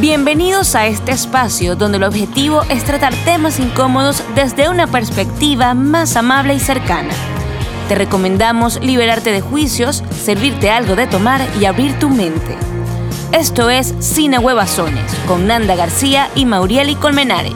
Bienvenidos 0.00 0.76
a 0.76 0.86
este 0.86 1.12
espacio 1.12 1.76
donde 1.76 1.98
el 1.98 2.04
objetivo 2.04 2.62
es 2.70 2.84
tratar 2.84 3.14
temas 3.26 3.58
incómodos 3.60 4.22
desde 4.34 4.70
una 4.70 4.86
perspectiva 4.86 5.74
más 5.74 6.16
amable 6.16 6.54
y 6.54 6.58
cercana. 6.58 7.12
Te 7.86 7.96
recomendamos 7.96 8.80
liberarte 8.82 9.30
de 9.30 9.42
juicios, 9.42 10.02
servirte 10.18 10.70
algo 10.70 10.96
de 10.96 11.06
tomar 11.06 11.46
y 11.60 11.66
abrir 11.66 11.98
tu 11.98 12.08
mente. 12.08 12.56
Esto 13.32 13.68
es 13.68 13.94
Cine 14.00 14.38
Huevazones 14.38 15.12
con 15.26 15.46
Nanda 15.46 15.76
García 15.76 16.30
y 16.34 16.46
Maurieli 16.46 16.94
Colmenares. 16.94 17.52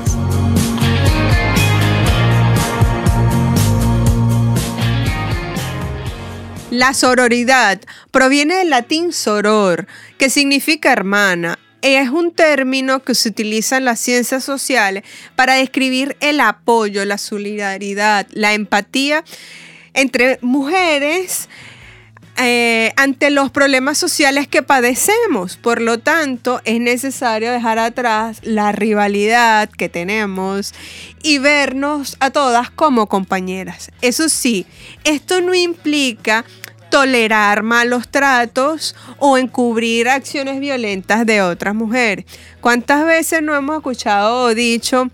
La 6.70 6.92
sororidad 6.92 7.80
proviene 8.11 8.56
del 8.56 8.68
latín 8.68 9.14
soror, 9.14 9.86
que 10.18 10.29
significa 10.29 10.92
hermana. 10.92 11.58
Es 11.84 12.08
un 12.08 12.32
término 12.32 13.02
que 13.02 13.14
se 13.14 13.29
utiliza 13.29 13.76
en 13.76 13.84
las 13.84 14.00
ciencias 14.00 14.42
sociales 14.42 15.04
para 15.36 15.56
describir 15.56 16.16
el 16.20 16.40
apoyo, 16.40 17.04
la 17.04 17.18
solidaridad, 17.18 18.26
la 18.32 18.54
empatía 18.54 19.22
entre 19.92 20.39
mujeres 20.40 21.50
eh, 22.39 22.94
ante 22.96 23.28
los 23.28 23.50
problemas 23.50 23.98
sociales 23.98 24.48
que 24.48 24.62
padecemos. 24.62 25.58
Por 25.58 25.82
lo 25.82 25.98
tanto, 25.98 26.62
es 26.64 26.80
necesario 26.80 27.52
dejar 27.52 27.78
atrás 27.78 28.40
la 28.42 28.72
rivalidad 28.72 29.68
que 29.68 29.90
tenemos 29.90 30.72
y 31.22 31.36
vernos 31.36 32.16
a 32.19 32.30
todas 32.30 32.70
como 32.70 33.08
compañeras. 33.11 33.91
Eso 34.00 34.30
sí, 34.30 34.64
esto 35.05 35.42
no 35.42 35.55
implica 35.55 36.47
tolerar 36.94 37.64
malos 37.64 38.06
tratos 38.06 38.94
o 39.19 39.36
encubrir 39.36 40.08
acciones 40.08 40.61
violentas 40.61 41.27
de 41.27 41.42
otras 41.42 41.75
mujeres. 41.75 42.25
¿Cuántas 42.61 43.05
veces 43.05 43.42
no 43.42 43.56
hemos 43.56 43.78
escuchado 43.78 44.45
o 44.45 44.55
dicho, 44.55 45.11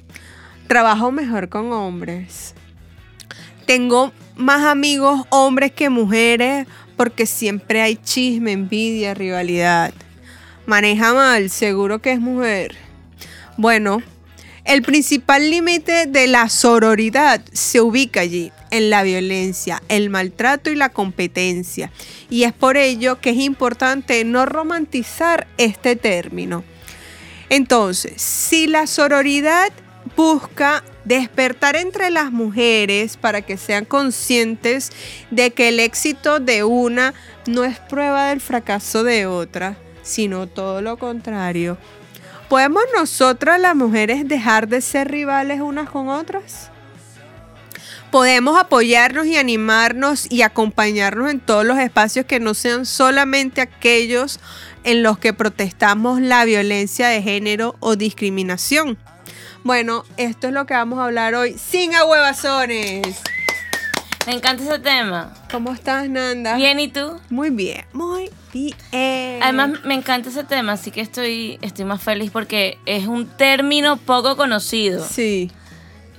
trabajo 0.68 1.10
mejor 1.10 1.48
con 1.48 1.72
hombres? 1.72 2.54
Tengo 3.64 4.12
más 4.36 4.66
amigos 4.66 5.22
hombres 5.30 5.72
que 5.72 5.88
mujeres 5.88 6.66
porque 6.98 7.24
siempre 7.24 7.80
hay 7.80 7.96
chisme, 7.96 8.52
envidia, 8.52 9.14
rivalidad. 9.14 9.94
Maneja 10.66 11.14
mal, 11.14 11.48
seguro 11.48 12.02
que 12.02 12.12
es 12.12 12.20
mujer. 12.20 12.74
Bueno, 13.56 14.02
el 14.70 14.82
principal 14.82 15.50
límite 15.50 16.06
de 16.06 16.28
la 16.28 16.48
sororidad 16.48 17.42
se 17.52 17.80
ubica 17.80 18.20
allí, 18.20 18.52
en 18.70 18.88
la 18.88 19.02
violencia, 19.02 19.82
el 19.88 20.10
maltrato 20.10 20.70
y 20.70 20.76
la 20.76 20.90
competencia. 20.90 21.90
Y 22.30 22.44
es 22.44 22.52
por 22.52 22.76
ello 22.76 23.20
que 23.20 23.30
es 23.30 23.38
importante 23.38 24.22
no 24.24 24.46
romantizar 24.46 25.48
este 25.58 25.96
término. 25.96 26.62
Entonces, 27.48 28.22
si 28.22 28.68
la 28.68 28.86
sororidad 28.86 29.72
busca 30.16 30.84
despertar 31.04 31.74
entre 31.74 32.10
las 32.10 32.30
mujeres 32.30 33.16
para 33.16 33.42
que 33.42 33.56
sean 33.56 33.84
conscientes 33.84 34.92
de 35.32 35.50
que 35.50 35.70
el 35.70 35.80
éxito 35.80 36.38
de 36.38 36.62
una 36.62 37.12
no 37.48 37.64
es 37.64 37.80
prueba 37.80 38.28
del 38.28 38.40
fracaso 38.40 39.02
de 39.02 39.26
otra, 39.26 39.76
sino 40.04 40.46
todo 40.46 40.80
lo 40.80 40.96
contrario. 40.96 41.76
¿Podemos 42.50 42.82
nosotras 42.92 43.60
las 43.60 43.76
mujeres 43.76 44.26
dejar 44.26 44.66
de 44.66 44.80
ser 44.80 45.08
rivales 45.08 45.60
unas 45.60 45.88
con 45.88 46.08
otras? 46.08 46.70
podemos 48.10 48.58
apoyarnos 48.58 49.26
y 49.26 49.36
animarnos 49.36 50.26
y 50.30 50.42
acompañarnos 50.42 51.30
en 51.30 51.38
todos 51.38 51.64
los 51.64 51.78
espacios 51.78 52.26
que 52.26 52.40
no 52.40 52.54
sean 52.54 52.84
solamente 52.84 53.60
aquellos 53.60 54.40
en 54.82 55.04
los 55.04 55.18
que 55.18 55.32
protestamos 55.32 56.20
la 56.20 56.44
violencia 56.44 57.06
de 57.06 57.22
género 57.22 57.76
o 57.78 57.94
discriminación. 57.94 58.98
Bueno, 59.62 60.04
esto 60.16 60.48
es 60.48 60.52
lo 60.52 60.66
que 60.66 60.74
vamos 60.74 60.98
a 60.98 61.04
hablar 61.04 61.36
hoy 61.36 61.56
sin 61.56 61.94
ahuevazones. 61.94 63.22
Me 64.26 64.34
encanta 64.34 64.62
ese 64.62 64.78
tema. 64.78 65.32
¿Cómo 65.50 65.72
estás, 65.72 66.08
Nanda? 66.08 66.54
Bien, 66.56 66.78
¿y 66.78 66.88
tú? 66.88 67.18
Muy 67.30 67.50
bien, 67.50 67.84
muy 67.92 68.30
bien. 68.52 68.74
Además, 69.42 69.70
me 69.84 69.94
encanta 69.94 70.28
ese 70.28 70.44
tema, 70.44 70.72
así 70.72 70.90
que 70.90 71.00
estoy, 71.00 71.58
estoy 71.62 71.84
más 71.86 72.02
feliz 72.02 72.30
porque 72.30 72.78
es 72.86 73.06
un 73.06 73.26
término 73.26 73.96
poco 73.96 74.36
conocido. 74.36 75.04
Sí. 75.06 75.50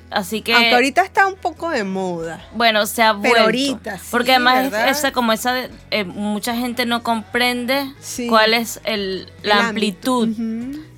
Así 0.09 0.41
que. 0.41 0.53
Aunque 0.53 0.73
ahorita 0.73 1.03
está 1.03 1.25
un 1.27 1.35
poco 1.35 1.69
de 1.69 1.85
moda. 1.85 2.43
Bueno, 2.53 2.85
se 2.85 3.01
ha 3.01 3.13
vuelto. 3.13 3.33
Pero 3.33 3.45
ahorita, 3.45 3.97
sí, 3.97 4.07
Porque 4.11 4.31
además, 4.31 4.63
¿verdad? 4.71 4.89
esa, 4.89 5.11
como 5.13 5.31
esa. 5.31 5.69
eh, 5.91 6.03
mucha 6.03 6.53
gente 6.55 6.85
no 6.85 7.01
comprende 7.03 7.85
Sí. 8.01 8.27
cuál 8.27 8.53
es 8.53 8.81
el, 8.83 9.31
la 9.43 9.59
El 9.59 9.65
amplitud 9.67 10.27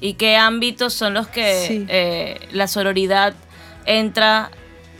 y 0.01 0.13
qué 0.15 0.37
ámbitos 0.37 0.95
son 0.95 1.13
los 1.13 1.27
que 1.27 1.65
Sí. 1.67 1.85
eh, 1.89 2.39
la 2.53 2.67
sororidad 2.67 3.35
entra 3.85 4.49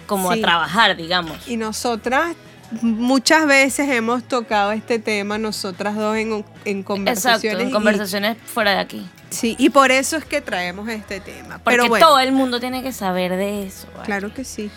como 0.05 0.31
Sí. 0.33 0.39
a 0.39 0.41
trabajar, 0.41 0.95
digamos. 0.95 1.37
Y 1.47 1.57
nosotras 1.57 2.35
muchas 2.81 3.45
veces 3.45 3.89
hemos 3.89 4.23
tocado 4.23 4.71
este 4.71 4.97
tema, 4.99 5.37
nosotras 5.37 5.95
dos 5.95 6.17
en, 6.17 6.43
en 6.65 6.83
conversaciones. 6.83 7.43
Exacto, 7.43 7.61
en 7.63 7.69
y- 7.69 7.71
conversaciones 7.71 8.37
fuera 8.45 8.71
de 8.71 8.79
aquí. 8.79 9.07
sí, 9.29 9.55
y 9.59 9.69
por 9.69 9.91
eso 9.91 10.17
es 10.17 10.25
que 10.25 10.41
traemos 10.41 10.87
este 10.89 11.19
tema. 11.19 11.59
Porque 11.59 11.77
Pero 11.77 11.87
bueno, 11.87 12.05
todo 12.07 12.19
el 12.19 12.31
mundo 12.31 12.59
tiene 12.59 12.81
que 12.81 12.91
saber 12.91 13.35
de 13.35 13.65
eso. 13.67 13.87
¿vale? 13.93 14.05
claro 14.05 14.33
que 14.33 14.43
sí. 14.43 14.71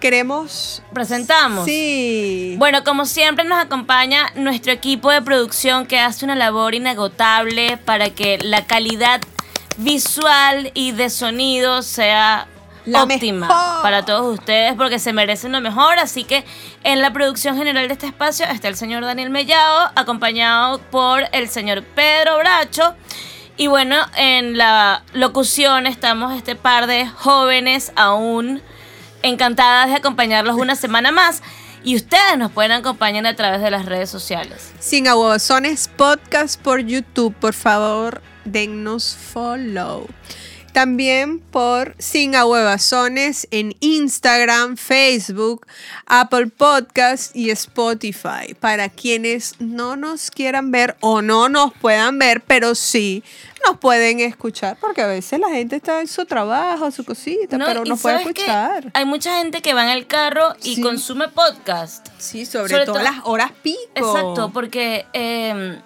Queremos... 0.00 0.82
Presentamos. 0.92 1.64
Sí. 1.64 2.54
Bueno, 2.58 2.84
como 2.84 3.06
siempre 3.06 3.44
nos 3.46 3.58
acompaña 3.58 4.30
nuestro 4.36 4.70
equipo 4.72 5.10
de 5.10 5.22
producción 5.22 5.86
que 5.86 5.98
hace 5.98 6.24
una 6.26 6.34
labor 6.36 6.74
inagotable 6.74 7.78
para 7.78 8.10
que 8.10 8.36
la 8.38 8.66
calidad 8.66 9.22
visual 9.78 10.70
y 10.74 10.92
de 10.92 11.10
sonido 11.10 11.82
sea 11.82 12.46
La 12.86 13.02
óptima 13.02 13.48
mejor. 13.48 13.82
para 13.82 14.04
todos 14.04 14.38
ustedes 14.38 14.74
porque 14.74 14.98
se 14.98 15.12
merecen 15.12 15.52
lo 15.52 15.60
mejor. 15.60 15.98
Así 15.98 16.24
que 16.24 16.44
en 16.84 17.02
la 17.02 17.12
producción 17.12 17.56
general 17.56 17.88
de 17.88 17.94
este 17.94 18.06
espacio 18.06 18.46
está 18.46 18.68
el 18.68 18.76
señor 18.76 19.04
Daniel 19.04 19.30
Mellado, 19.30 19.90
acompañado 19.94 20.78
por 20.90 21.24
el 21.32 21.48
señor 21.48 21.82
Pedro 21.82 22.38
Bracho. 22.38 22.94
Y 23.56 23.68
bueno, 23.68 23.96
en 24.16 24.56
la 24.56 25.02
locución 25.12 25.86
estamos 25.86 26.34
este 26.34 26.56
par 26.56 26.86
de 26.86 27.06
jóvenes 27.06 27.92
aún 27.96 28.62
encantadas 29.22 29.88
de 29.88 29.94
acompañarlos 29.96 30.56
una 30.56 30.76
semana 30.76 31.10
más. 31.10 31.42
Y 31.82 31.96
ustedes 31.96 32.36
nos 32.36 32.50
pueden 32.50 32.72
acompañar 32.72 33.26
a 33.26 33.36
través 33.36 33.60
de 33.62 33.70
las 33.70 33.86
redes 33.86 34.10
sociales. 34.10 34.72
Sin 34.80 35.06
aguasones 35.06 35.88
podcast 35.96 36.60
por 36.60 36.80
YouTube, 36.80 37.34
por 37.34 37.54
favor, 37.54 38.22
dennos 38.44 39.16
follow. 39.32 40.06
También 40.76 41.38
por 41.38 41.94
Sin 41.98 42.34
Ahuevazones 42.34 43.48
en 43.50 43.74
Instagram, 43.80 44.76
Facebook, 44.76 45.66
Apple 46.04 46.48
Podcast 46.48 47.34
y 47.34 47.48
Spotify. 47.48 48.52
Para 48.60 48.90
quienes 48.90 49.54
no 49.58 49.96
nos 49.96 50.30
quieran 50.30 50.70
ver 50.70 50.98
o 51.00 51.22
no 51.22 51.48
nos 51.48 51.72
puedan 51.72 52.18
ver, 52.18 52.42
pero 52.42 52.74
sí 52.74 53.24
nos 53.66 53.78
pueden 53.78 54.20
escuchar, 54.20 54.76
porque 54.78 55.00
a 55.00 55.06
veces 55.06 55.40
la 55.40 55.48
gente 55.48 55.76
está 55.76 56.00
en 56.02 56.08
su 56.08 56.26
trabajo, 56.26 56.90
su 56.90 57.04
cosita, 57.04 57.56
pero 57.58 57.84
nos 57.86 58.00
puede 58.02 58.18
escuchar. 58.20 58.90
Hay 58.92 59.06
mucha 59.06 59.38
gente 59.38 59.62
que 59.62 59.72
va 59.72 59.82
en 59.84 59.96
el 59.96 60.06
carro 60.06 60.54
y 60.62 60.74
Sí. 60.76 60.82
consume 60.82 61.28
podcast. 61.28 62.06
Sí, 62.18 62.44
sobre, 62.44 62.68
sobre 62.68 62.84
todo 62.84 62.96
todo- 62.96 63.02
las 63.04 63.20
horas 63.24 63.50
pico. 63.62 63.78
Exacto, 63.94 64.50
porque 64.52 65.06
eh, 65.14 65.80
di- 65.84 65.85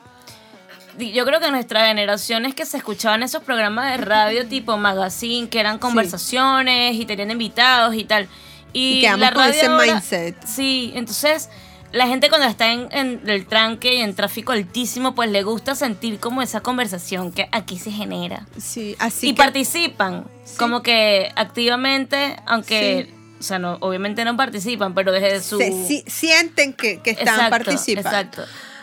yo 0.99 1.25
creo 1.25 1.41
que 1.41 1.51
nuestra 1.51 1.87
generación 1.87 2.47
es 2.47 2.55
que 2.55 2.67
se 2.67 2.77
escuchaban 2.77 3.23
esos 3.23 3.43
programas 3.43 3.91
de 3.93 4.05
radio 4.05 4.47
tipo 4.47 4.77
magazine, 4.77 5.49
que 5.49 5.61
eran 5.61 5.79
conversaciones 5.79 6.95
y 6.97 7.05
tenían 7.07 7.31
invitados 7.31 7.95
y 7.95 8.05
tal. 8.05 8.29
Y, 8.73 8.99
Y 8.99 9.01
quedamos 9.03 9.21
la 9.21 9.33
con 9.33 9.45
ese 9.49 9.67
ahora- 9.67 9.95
mindset. 9.95 10.45
Sí, 10.47 10.93
entonces 10.95 11.49
la 11.93 12.07
gente 12.07 12.29
cuando 12.29 12.47
está 12.47 12.73
en, 12.73 12.87
en 12.93 13.21
el 13.29 13.47
tranque 13.47 13.95
y 13.97 14.01
en 14.01 14.15
tráfico 14.15 14.53
altísimo, 14.53 15.15
pues 15.15 15.29
le 15.31 15.43
gusta 15.43 15.75
sentir 15.75 16.21
como 16.21 16.41
esa 16.41 16.61
conversación 16.61 17.33
que 17.33 17.49
aquí 17.51 17.79
se 17.79 17.91
genera. 17.91 18.47
Sí, 18.59 18.95
así 19.01 19.29
y 19.29 19.31
que 19.33 19.37
participan, 19.39 20.25
como 20.57 20.83
que 20.83 21.33
activamente, 21.35 22.37
aunque, 22.47 23.13
o 23.41 23.43
sea, 23.43 23.59
no, 23.59 23.77
obviamente 23.81 24.25
no 24.25 24.37
participan, 24.37 24.95
pero 24.95 25.11
desde 25.11 25.43
su... 25.43 25.59
se- 25.59 25.87
si- 25.87 26.05
sienten 26.07 26.73
que, 26.75 27.01
que 27.01 27.11
están 27.11 27.29
Exacto, 27.29 27.51
participando. 27.51 28.09
exacto. 28.09 28.43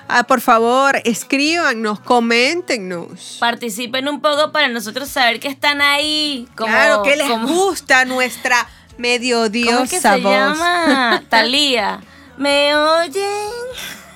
Ah, 0.10 0.24
por 0.24 0.40
favor, 0.42 1.02
escríbanos, 1.04 2.00
coméntenos. 2.00 3.38
Participen 3.40 4.08
un 4.08 4.22
poco 4.22 4.52
para 4.52 4.68
nosotros 4.70 5.10
saber 5.10 5.40
que 5.40 5.50
están 5.50 5.82
ahí. 5.82 6.48
Como, 6.56 6.72
claro, 6.72 7.04
que 7.04 7.16
les 7.18 7.28
como- 7.30 7.48
gusta 7.48 8.06
nuestra 8.06 8.68
medio 8.98 9.36
¿Cómo 9.38 9.46
es 9.48 9.52
diosa 9.52 9.86
que 9.90 10.00
se 10.00 10.10
voz. 10.24 10.32
llama? 10.34 11.24
Talía. 11.30 12.00
¿Me 12.38 12.76
oyen? 12.76 13.26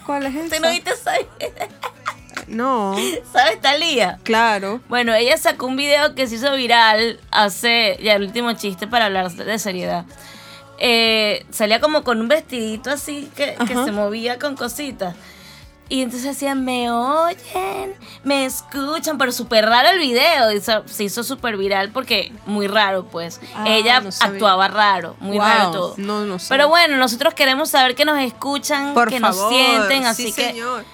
¿Cuál 0.05 0.25
es 0.27 0.33
¿Te 0.49 0.55
esa? 0.55 0.59
no 0.59 0.67
oíste 0.69 0.91
esa- 0.91 1.11
No, 2.47 2.95
¿Sabes 3.31 3.61
Talía? 3.61 4.19
claro. 4.23 4.81
Bueno, 4.89 5.13
ella 5.13 5.37
sacó 5.37 5.67
un 5.67 5.75
video 5.77 6.15
que 6.15 6.27
se 6.27 6.35
hizo 6.35 6.53
viral 6.55 7.19
hace, 7.31 7.97
ya 8.01 8.15
el 8.15 8.23
último 8.23 8.51
chiste 8.53 8.87
para 8.87 9.05
hablar 9.05 9.31
de 9.31 9.59
seriedad. 9.59 10.05
Eh, 10.77 11.45
salía 11.51 11.79
como 11.79 12.03
con 12.03 12.19
un 12.19 12.27
vestidito 12.27 12.89
así 12.89 13.29
que, 13.35 13.55
se 13.67 13.91
movía 13.91 14.37
con 14.39 14.55
cositas. 14.55 15.15
Y 15.91 16.01
entonces 16.03 16.29
decían, 16.29 16.63
me 16.63 16.89
oyen, 16.89 17.93
me 18.23 18.45
escuchan, 18.45 19.17
pero 19.17 19.33
súper 19.33 19.65
raro 19.65 19.89
el 19.89 19.99
video. 19.99 20.51
y 20.53 20.61
se- 20.61 21.03
hizo 21.03 21.21
súper 21.23 21.57
viral 21.57 21.91
porque 21.91 22.31
muy 22.45 22.67
raro, 22.67 23.03
pues. 23.05 23.41
Ah, 23.55 23.65
Ella 23.67 23.99
no 23.99 24.09
actuaba 24.21 24.69
raro, 24.69 25.17
muy 25.19 25.37
Wow, 25.37 25.45
raro 25.47 25.71
todo. 25.71 25.93
no, 25.97 26.23
no 26.25 26.39
sé. 26.39 26.45
Pero 26.47 26.69
bueno, 26.69 26.95
nosotros 26.95 27.33
queremos 27.33 27.69
saber 27.71 27.93
que 27.95 28.05
nos 28.05 28.17
escuchan, 28.19 28.93
Por 28.93 29.09
que 29.09 29.19
favor, 29.19 29.35
nos 29.51 29.53
sienten, 29.53 30.05
así 30.05 30.27
sí, 30.27 30.33
que 30.33 30.45
señor. 30.51 30.85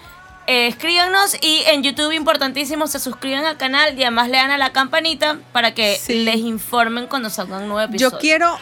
eh, 0.48 0.66
escríbanos 0.66 1.36
y 1.42 1.62
en 1.68 1.84
YouTube 1.84 2.12
importantísimo 2.14 2.88
se 2.88 3.00
suscriban 3.00 3.46
al 3.46 3.58
canal 3.58 3.98
y 4.00 4.02
además 4.02 4.30
le 4.30 4.38
dan 4.38 4.50
a 4.50 4.58
la 4.58 4.72
campanita 4.72 5.38
para 5.52 5.76
que 5.76 5.96
Sí. 6.02 6.24
les 6.26 6.38
informen 6.38 7.06
cuando 7.06 7.30
salgan 7.30 7.62
un 7.64 7.70
nuevo 7.70 7.82
episodio. 7.88 8.10
Yo 8.14 8.18
quiero 8.20 8.58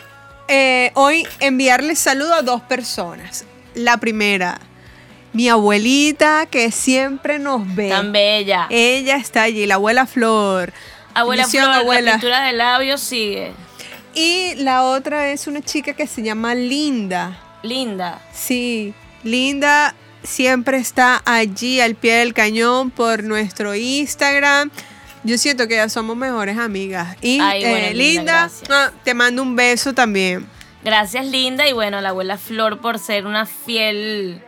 eh, 0.50 0.92
hoy 0.96 1.26
enviarles 1.40 1.98
saludo 1.98 2.34
a 2.34 2.42
dos 2.42 2.62
personas. 2.62 3.46
La 3.74 3.98
primera, 3.98 4.60
mi 5.36 5.50
abuelita 5.50 6.46
que 6.46 6.72
siempre 6.72 7.40
nos 7.40 7.76
ve. 7.76 7.90
Tan 7.90 8.14
bella. 8.14 8.68
Ella 8.70 9.18
está 9.18 9.44
allí, 9.44 9.66
la 9.66 9.76
abuela 9.76 10.06
Flor. 10.06 10.72
abuela 11.14 11.46
Flor, 11.46 11.70
abuela. 11.72 12.02
la 12.02 12.12
pintura 12.14 12.42
de 12.46 12.54
labios 12.54 13.02
sigue. 13.02 13.52
Y 14.14 14.56
la 14.56 14.84
otra 14.84 15.32
es 15.34 15.48
una 15.48 15.62
chica 15.62 15.92
que 15.92 16.08
se 16.08 16.24
llama 16.24 16.56
Linda. 16.56 17.38
Linda. 17.64 18.22
Sí, 18.34 18.94
Linda 19.24 19.94
siempre 20.24 20.78
está 20.78 21.22
allí 21.26 21.82
al 21.82 21.96
pie 21.96 22.14
del 22.16 22.34
cañón 22.34 22.90
por 22.90 23.26
nuestro 23.26 23.76
Instagram. 23.76 24.72
Yo 25.26 25.38
siento 25.38 25.68
que 25.68 25.76
ya 25.76 25.90
somos 25.90 26.16
mejores 26.16 26.58
amigas. 26.58 27.18
Y 27.22 27.42
Ay, 27.42 27.60
bueno, 27.62 27.88
eh, 27.88 27.94
Linda, 27.94 28.48
Linda, 28.48 28.86
ah, 28.86 28.92
te 29.04 29.14
mando 29.14 29.42
un 29.42 29.58
beso 29.58 29.94
también. 29.94 30.48
Gracias, 30.82 31.26
Linda. 31.26 31.68
Y 31.68 31.74
bueno, 31.74 32.00
la 32.00 32.10
abuela 32.10 32.38
Flor 32.38 32.80
por 32.80 33.00
ser 33.00 33.26
una 33.26 33.46
fiel 33.46 34.42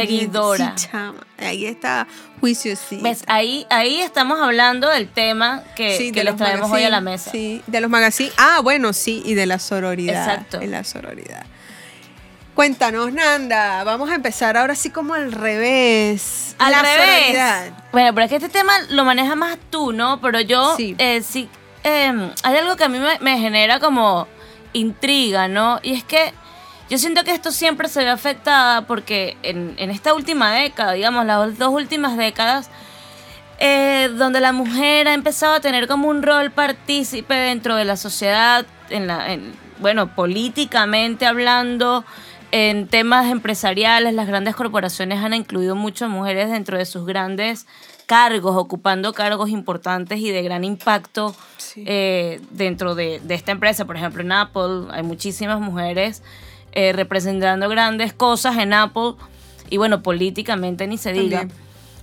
seguidora. 0.00 0.74
sí, 0.76 0.88
chama, 0.90 1.20
Ahí 1.38 1.66
está 1.66 2.06
juicio, 2.40 2.74
sí. 2.76 2.98
¿Ves? 3.02 3.22
Ahí, 3.26 3.66
ahí 3.70 4.00
estamos 4.00 4.40
hablando 4.40 4.88
del 4.88 5.08
tema 5.08 5.62
que, 5.76 6.10
que 6.12 6.24
les 6.24 6.36
traemos 6.36 6.70
hoy 6.70 6.84
a 6.84 6.90
la 6.90 7.00
mesa. 7.00 7.30
Sí, 7.30 7.62
de 7.66 7.80
los 7.80 7.90
magazines. 7.90 8.32
Ah, 8.38 8.60
bueno, 8.62 8.92
sí, 8.92 9.22
y 9.24 9.34
de 9.34 9.46
la 9.46 9.58
sororidad. 9.58 10.22
Exacto. 10.28 10.58
De 10.58 10.66
la 10.66 10.84
sororidad. 10.84 11.44
Cuéntanos, 12.54 13.10
Nanda. 13.12 13.82
Vamos 13.84 14.10
a 14.10 14.14
empezar 14.14 14.56
ahora 14.58 14.74
sí 14.74 14.90
como 14.90 15.14
al 15.14 15.32
revés. 15.32 16.54
Al 16.58 16.72
la 16.72 16.82
revés. 16.82 16.98
sororidad. 17.26 17.70
Bueno, 17.92 18.14
pero 18.14 18.24
es 18.26 18.30
que 18.30 18.36
este 18.36 18.48
tema 18.50 18.72
lo 18.90 19.04
manejas 19.04 19.36
más 19.36 19.56
tú, 19.70 19.92
¿no? 19.92 20.20
Pero 20.20 20.40
yo 20.40 20.76
Sí. 20.76 20.94
eh, 20.98 21.22
sí, 21.22 21.48
eh, 21.84 22.12
hay 22.42 22.56
algo 22.56 22.76
que 22.76 22.84
a 22.84 22.88
mí 22.88 22.98
me, 22.98 23.18
me 23.20 23.38
genera 23.38 23.80
como 23.80 24.28
intriga, 24.74 25.48
¿no? 25.48 25.80
Y 25.82 25.94
es 25.94 26.04
que 26.04 26.32
yo 26.92 26.98
siento 26.98 27.24
que 27.24 27.30
esto 27.32 27.50
siempre 27.52 27.88
se 27.88 28.04
ve 28.04 28.10
afectada 28.10 28.82
porque 28.82 29.38
en, 29.42 29.74
en 29.78 29.88
esta 29.90 30.12
última 30.12 30.52
década, 30.52 30.92
digamos, 30.92 31.24
las 31.24 31.56
dos 31.58 31.70
últimas 31.72 32.18
décadas, 32.18 32.68
eh, 33.58 34.10
donde 34.18 34.40
la 34.40 34.52
mujer 34.52 35.08
ha 35.08 35.14
empezado 35.14 35.54
a 35.54 35.60
tener 35.60 35.88
como 35.88 36.08
un 36.08 36.22
rol 36.22 36.50
partícipe 36.50 37.32
dentro 37.32 37.76
de 37.76 37.86
la 37.86 37.96
sociedad, 37.96 38.66
en 38.90 39.06
la, 39.06 39.32
en- 39.32 39.52
bueno, 39.80 40.14
políticamente 40.14 41.24
hablando, 41.24 42.04
en 42.50 42.86
temas 42.88 43.30
empresariales, 43.30 44.12
las 44.12 44.26
grandes 44.26 44.54
corporaciones 44.54 45.24
han 45.24 45.32
incluido 45.32 45.74
mucho 45.74 46.08
mujeres 46.10 46.50
dentro 46.50 46.76
de 46.76 46.84
sus 46.84 47.06
grandes 47.06 47.66
cargos, 48.04 48.54
ocupando 48.56 49.14
cargos 49.14 49.48
importantes 49.48 50.18
y 50.20 50.30
de 50.30 50.42
gran 50.42 50.62
impacto 50.64 51.34
Sí. 51.56 51.84
eh, 51.86 52.40
dentro 52.50 52.94
de, 52.94 53.20
de 53.24 53.34
esta 53.34 53.52
empresa. 53.52 53.86
Por 53.86 53.96
ejemplo, 53.96 54.20
en 54.20 54.32
Apple 54.32 54.88
hay 54.90 55.02
muchísimas 55.02 55.58
mujeres 55.60 56.22
eh, 56.72 56.92
representando 56.92 57.68
grandes 57.68 58.12
cosas 58.12 58.58
en 58.58 58.72
Apple 58.72 59.14
y 59.70 59.76
bueno, 59.76 60.02
políticamente 60.02 60.86
ni 60.86 60.98
se 60.98 61.12
diga. 61.12 61.40
También. 61.40 61.58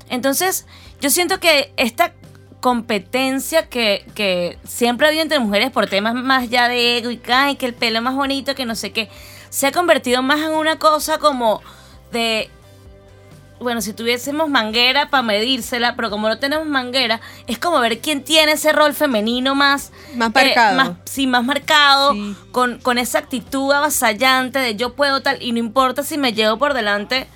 Entonces, 0.09 0.65
yo 1.01 1.09
siento 1.09 1.39
que 1.39 1.71
esta 1.77 2.13
competencia 2.59 3.69
que, 3.69 4.05
que 4.15 4.57
siempre 4.65 5.05
ha 5.05 5.09
habido 5.09 5.23
entre 5.23 5.39
mujeres 5.39 5.71
por 5.71 5.87
temas 5.87 6.13
más 6.13 6.49
ya 6.49 6.67
de 6.67 6.97
ego 6.97 7.09
y 7.09 7.17
que, 7.17 7.65
el 7.65 7.73
pelo 7.73 7.99
es 7.99 8.03
más 8.03 8.15
bonito, 8.15 8.55
que 8.55 8.65
no 8.65 8.75
sé 8.75 8.91
qué, 8.91 9.09
se 9.49 9.67
ha 9.67 9.71
convertido 9.71 10.21
más 10.21 10.41
en 10.41 10.51
una 10.51 10.77
cosa 10.77 11.19
como 11.19 11.61
de, 12.11 12.49
bueno, 13.59 13.81
si 13.81 13.93
tuviésemos 13.93 14.49
manguera 14.49 15.09
para 15.09 15.23
medírsela, 15.23 15.95
pero 15.95 16.09
como 16.09 16.27
no 16.29 16.39
tenemos 16.39 16.65
manguera, 16.67 17.19
es 17.47 17.59
como 17.59 17.79
ver 17.79 17.99
quién 17.99 18.23
tiene 18.23 18.53
ese 18.53 18.71
rol 18.71 18.93
femenino 18.93 19.55
más... 19.55 19.91
Más 20.15 20.33
marcado. 20.33 20.75
más, 20.77 20.91
sí, 21.05 21.27
más 21.27 21.43
marcado, 21.43 22.13
Sí. 22.13 22.35
con, 22.51 22.79
con 22.79 22.97
esa 22.97 23.19
actitud 23.19 23.71
avasallante 23.71 24.59
de 24.59 24.75
yo 24.75 24.93
puedo 24.95 25.21
tal, 25.21 25.41
y 25.41 25.51
no 25.51 25.59
importa 25.59 26.03
si 26.03 26.17
me 26.17 26.33
llevo 26.33 26.57
por 26.57 26.73
delante 26.73 27.27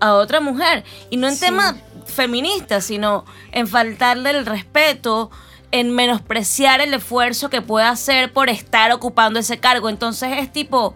a 0.00 0.14
otra 0.14 0.40
mujer. 0.40 0.84
Y 1.10 1.16
no 1.16 1.28
en 1.28 1.34
Sí. 1.34 1.40
temas 1.46 1.74
feministas, 2.06 2.84
sino 2.84 3.24
en 3.52 3.66
faltarle 3.68 4.30
el 4.30 4.46
respeto, 4.46 5.30
en 5.72 5.90
menospreciar 5.90 6.80
el 6.80 6.94
esfuerzo 6.94 7.50
que 7.50 7.60
puede 7.60 7.86
hacer 7.86 8.32
por 8.32 8.48
estar 8.48 8.92
ocupando 8.92 9.38
ese 9.40 9.58
cargo. 9.58 9.88
Entonces 9.88 10.30
es 10.38 10.52
tipo, 10.52 10.94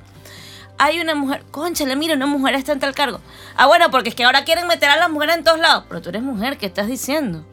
hay 0.82 0.98
una 1.00 1.14
mujer, 1.14 1.44
conchale, 1.50 1.94
mira, 1.94 2.14
una 2.14 2.26
mujer 2.26 2.54
está 2.54 2.72
en 2.72 2.80
tal 2.80 2.94
cargo. 2.94 3.20
Ah, 3.56 3.66
bueno, 3.66 3.90
porque 3.90 4.08
es 4.08 4.14
que 4.14 4.24
ahora 4.24 4.44
quieren 4.44 4.66
meter 4.66 4.88
a 4.88 4.96
las 4.96 5.10
mujeres 5.10 5.36
en 5.36 5.44
todos 5.44 5.58
lados. 5.60 5.84
Pero 5.88 6.00
tú 6.00 6.08
eres 6.08 6.22
mujer, 6.22 6.56
¿qué 6.56 6.66
estás 6.66 6.86
diciendo? 6.86 7.44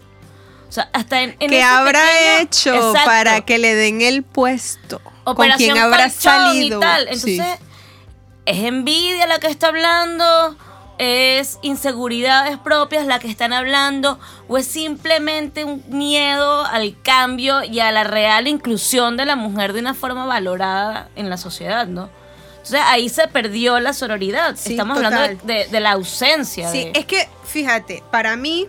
O 0.70 0.72
sea, 0.72 0.90
hasta 0.94 1.22
en, 1.22 1.36
en 1.40 1.50
¿Qué 1.50 1.62
habrá 1.62 2.02
pequeño- 2.02 2.40
hecho 2.42 2.74
Exacto. 2.76 3.00
para 3.06 3.42
que 3.42 3.58
le 3.58 3.76
den 3.76 4.02
el 4.02 4.24
puesto? 4.24 5.00
¿Con 5.00 5.34
Operación 5.34 5.74
quién 5.74 5.84
habrá 5.84 6.10
salido? 6.10 6.78
y 6.78 6.82
tal. 6.82 7.08
Sí. 7.18 7.38
Entonces, 7.38 7.60
es 8.46 8.64
envidia 8.64 9.28
la 9.28 9.40
que 9.40 9.48
está 9.48 9.68
hablando, 9.68 10.56
es 10.98 11.60
inseguridades 11.64 12.58
propias 12.58 13.06
la 13.06 13.20
que 13.20 13.28
están 13.30 13.52
hablando, 13.52 14.20
o 14.48 14.58
es 14.58 14.68
simplemente 14.68 15.66
un 15.66 15.84
miedo 15.90 16.66
al 16.66 16.96
cambio 17.02 17.64
y 17.64 17.82
a 17.82 17.92
la 17.92 18.04
real 18.06 18.48
inclusión 18.48 19.18
de 19.18 19.26
la 19.26 19.36
mujer 19.36 19.74
de 19.74 19.82
una 19.82 19.94
forma 19.94 20.26
valorada 20.26 21.10
en 21.18 21.30
la 21.30 21.36
sociedad, 21.38 21.88
¿no? 21.88 22.10
Entonces 22.68 22.82
ahí 22.90 23.10
se 23.10 23.28
perdió 23.28 23.80
la 23.80 23.94
sororidad. 23.94 24.56
Sí, 24.58 24.72
Estamos 24.72 24.98
hablando 24.98 25.22
de, 25.22 25.30
total. 25.36 25.48
de- 25.48 25.68
de 25.68 25.80
la 25.80 25.92
ausencia. 25.94 26.72
Sí, 26.72 26.86
de- 26.86 26.92
es 27.00 27.06
que, 27.06 27.28
fíjate, 27.46 28.04
para 28.12 28.36
mí 28.36 28.68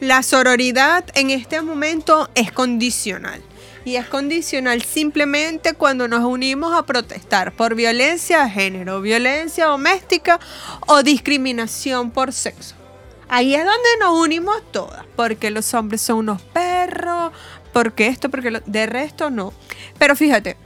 la 0.00 0.22
sororidad 0.22 1.04
en 1.14 1.30
este 1.30 1.60
momento 1.62 2.28
es 2.34 2.52
condicional. 2.52 3.42
Y 3.84 3.96
es 3.96 4.06
condicional 4.06 4.82
simplemente 4.82 5.72
cuando 5.72 6.08
nos 6.08 6.22
unimos 6.22 6.76
a 6.76 6.84
protestar 6.84 7.52
por 7.52 7.74
violencia 7.74 8.44
de 8.44 8.50
género, 8.50 9.00
violencia 9.00 9.64
doméstica 9.66 10.38
o 10.86 11.02
discriminación 11.02 12.10
por 12.10 12.34
sexo. 12.34 12.74
Ahí 13.30 13.54
es 13.54 13.64
donde 13.64 13.88
nos 14.00 14.18
unimos 14.18 14.56
todas, 14.72 15.06
porque 15.16 15.50
los 15.50 15.72
hombres 15.72 16.02
son 16.02 16.18
unos 16.18 16.42
perros, 16.42 17.32
porque 17.72 18.08
esto, 18.08 18.28
porque 18.30 18.50
lo, 18.50 18.60
de 18.66 18.86
resto 18.86 19.30
no. 19.30 19.54
Pero 19.98 20.14
fíjate, 20.16 20.56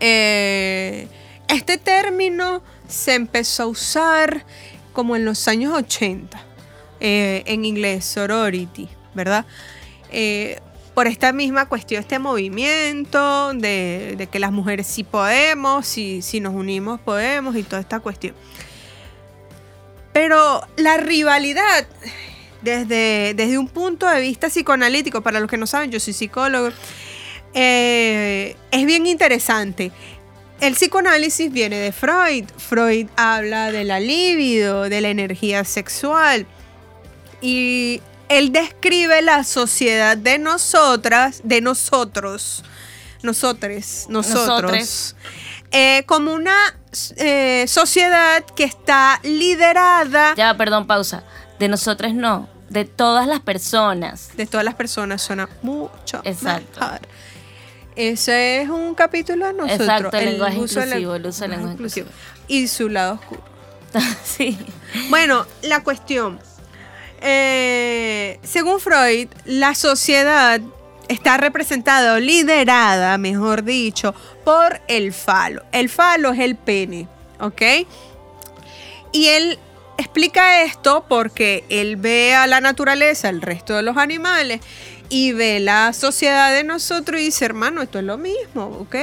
eh, 0.00 1.08
este 1.50 1.78
término 1.78 2.62
se 2.88 3.14
empezó 3.14 3.64
a 3.64 3.66
usar 3.66 4.44
como 4.92 5.16
en 5.16 5.24
los 5.24 5.48
años 5.48 5.74
80, 5.74 6.40
eh, 7.00 7.42
en 7.46 7.64
inglés, 7.64 8.04
sorority, 8.04 8.88
¿verdad? 9.14 9.46
Eh, 10.10 10.60
por 10.94 11.06
esta 11.06 11.32
misma 11.32 11.66
cuestión, 11.66 12.00
este 12.00 12.18
movimiento 12.18 13.52
de, 13.54 14.28
que 14.30 14.38
las 14.38 14.52
mujeres 14.52 14.86
sí 14.86 15.04
podemos, 15.04 15.86
si, 15.86 16.20
si 16.22 16.40
nos 16.40 16.54
unimos 16.54 17.00
podemos 17.00 17.56
y 17.56 17.62
toda 17.62 17.80
esta 17.80 18.00
cuestión. 18.00 18.34
Pero 20.12 20.66
la 20.76 20.96
rivalidad, 20.96 21.86
desde, 22.62 23.34
desde 23.34 23.56
un 23.56 23.68
punto 23.68 24.08
de 24.08 24.20
vista 24.20 24.48
psicoanalítico, 24.48 25.22
para 25.22 25.40
los 25.40 25.48
que 25.48 25.56
no 25.56 25.66
saben, 25.66 25.90
yo 25.90 26.00
soy 26.00 26.12
psicólogo, 26.12 26.70
eh, 27.54 28.56
es 28.70 28.86
bien 28.86 29.06
interesante. 29.06 29.92
El 30.60 30.74
psicoanálisis 30.74 31.50
viene 31.50 31.76
de 31.78 31.92
Freud. 31.92 32.44
Freud 32.58 33.08
habla 33.16 33.72
de 33.72 33.84
la 33.84 33.98
libido, 34.00 34.88
de 34.88 35.00
la 35.00 35.08
energía 35.08 35.64
sexual. 35.64 36.46
Y 37.40 38.02
él 38.28 38.52
describe 38.52 39.22
la 39.22 39.44
sociedad 39.44 40.16
de 40.16 40.38
nosotras, 40.38 41.40
de 41.44 41.60
nosotros, 41.62 42.62
nosotres, 43.22 44.06
nosotros, 44.08 44.46
Nosotres. 44.46 45.16
eh, 45.72 46.04
como 46.06 46.34
una 46.34 46.54
eh, 47.16 47.64
sociedad 47.66 48.44
que 48.54 48.64
está 48.64 49.20
liderada 49.22 50.34
Ya, 50.36 50.54
perdón, 50.56 50.86
pausa. 50.86 51.24
De 51.58 51.68
nosotras 51.68 52.12
no, 52.14 52.48
de 52.68 52.84
todas 52.84 53.26
las 53.26 53.40
personas. 53.40 54.30
de 54.36 54.46
todas 54.46 54.64
las 54.64 54.74
personas, 54.74 55.22
suena 55.22 55.48
mucho 55.62 56.20
Exacto. 56.24 56.80
mejor. 56.80 57.00
Ese 57.96 58.62
es 58.62 58.68
un 58.68 58.94
capítulo 58.94 59.46
de 59.46 59.52
nosotros. 59.52 59.80
Exacto, 59.80 60.16
el 60.16 60.24
lenguaje 60.26 60.58
uso 60.58 60.80
inclusivo, 60.80 61.14
el 61.14 61.26
uso 61.26 61.42
del 61.42 61.50
lenguaje 61.50 61.74
inclusivo. 61.74 62.08
Y 62.48 62.68
su 62.68 62.88
lado 62.88 63.14
oscuro. 63.14 63.42
sí. 64.24 64.58
Bueno, 65.08 65.46
la 65.62 65.82
cuestión. 65.82 66.40
eh, 67.20 68.38
según 68.42 68.80
Freud, 68.80 69.28
la 69.44 69.74
sociedad 69.74 70.60
está 71.08 71.36
representada 71.36 72.14
o 72.14 72.18
liderada, 72.20 73.18
mejor 73.18 73.64
dicho, 73.64 74.14
por 74.44 74.80
el 74.86 75.12
falo. 75.12 75.64
El 75.72 75.88
falo 75.88 76.32
es 76.32 76.38
el 76.38 76.54
pene, 76.54 77.08
¿ok? 77.40 77.62
Y 79.12 79.26
él 79.26 79.58
explica 79.98 80.62
esto 80.62 81.04
porque 81.08 81.64
él 81.68 81.96
ve 81.96 82.34
a 82.34 82.46
la 82.46 82.60
naturaleza, 82.60 83.28
el 83.28 83.42
resto 83.42 83.74
de 83.74 83.82
los 83.82 83.96
animales, 83.96 84.60
y 85.10 85.32
ve 85.32 85.60
la 85.60 85.92
sociedad 85.92 86.54
de 86.54 86.64
nosotros 86.64 87.20
y 87.20 87.24
dice, 87.24 87.44
hermano, 87.44 87.82
esto 87.82 87.98
es 87.98 88.04
lo 88.04 88.16
mismo, 88.16 88.64
¿ok? 88.80 88.96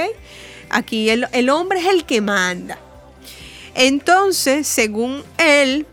Aquí 0.69 1.09
el, 1.09 1.27
el 1.33 1.49
hombre 1.49 1.79
es 1.79 1.85
el 1.85 2.05
que 2.05 2.21
manda. 2.21 2.79
Entonces, 3.75 4.65
según 4.65 5.23
él, 5.37 5.85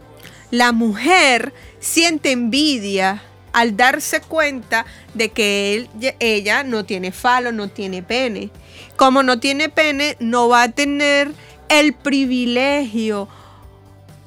la 0.50 0.72
mujer 0.72 1.52
siente 1.80 2.30
envidia 2.30 3.22
al 3.52 3.76
darse 3.76 4.20
cuenta 4.20 4.86
de 5.14 5.30
que 5.30 5.74
él, 5.74 5.88
ella 6.18 6.64
no 6.64 6.84
tiene 6.84 7.12
falo, 7.12 7.52
no 7.52 7.68
tiene 7.68 8.02
pene. 8.02 8.50
Como 8.96 9.22
no 9.22 9.38
tiene 9.38 9.68
pene, 9.68 10.16
no 10.18 10.48
va 10.48 10.62
a 10.62 10.70
tener 10.70 11.32
el 11.68 11.92
privilegio 11.92 13.28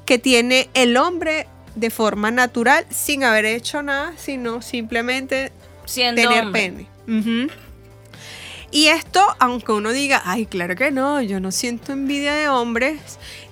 que 0.06 0.18
tiene 0.18 0.70
el 0.74 0.96
hombre 0.96 1.46
de 1.74 1.90
forma 1.90 2.30
natural 2.30 2.86
sin 2.90 3.24
haber 3.24 3.44
hecho 3.44 3.82
nada, 3.82 4.12
sino 4.16 4.62
simplemente 4.62 5.52
tener 5.94 6.52
pene. 6.52 6.88
Y 8.70 8.88
esto, 8.88 9.24
aunque 9.38 9.72
uno 9.72 9.92
diga, 9.92 10.22
ay, 10.24 10.44
claro 10.44 10.76
que 10.76 10.90
no, 10.90 11.22
yo 11.22 11.40
no 11.40 11.52
siento 11.52 11.92
envidia 11.92 12.34
de 12.34 12.48
hombres, 12.48 13.00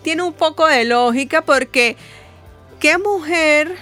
tiene 0.02 0.22
un 0.22 0.34
poco 0.34 0.66
de 0.66 0.84
lógica 0.84 1.42
porque 1.42 1.96
¿qué 2.80 2.98
mujer 2.98 3.76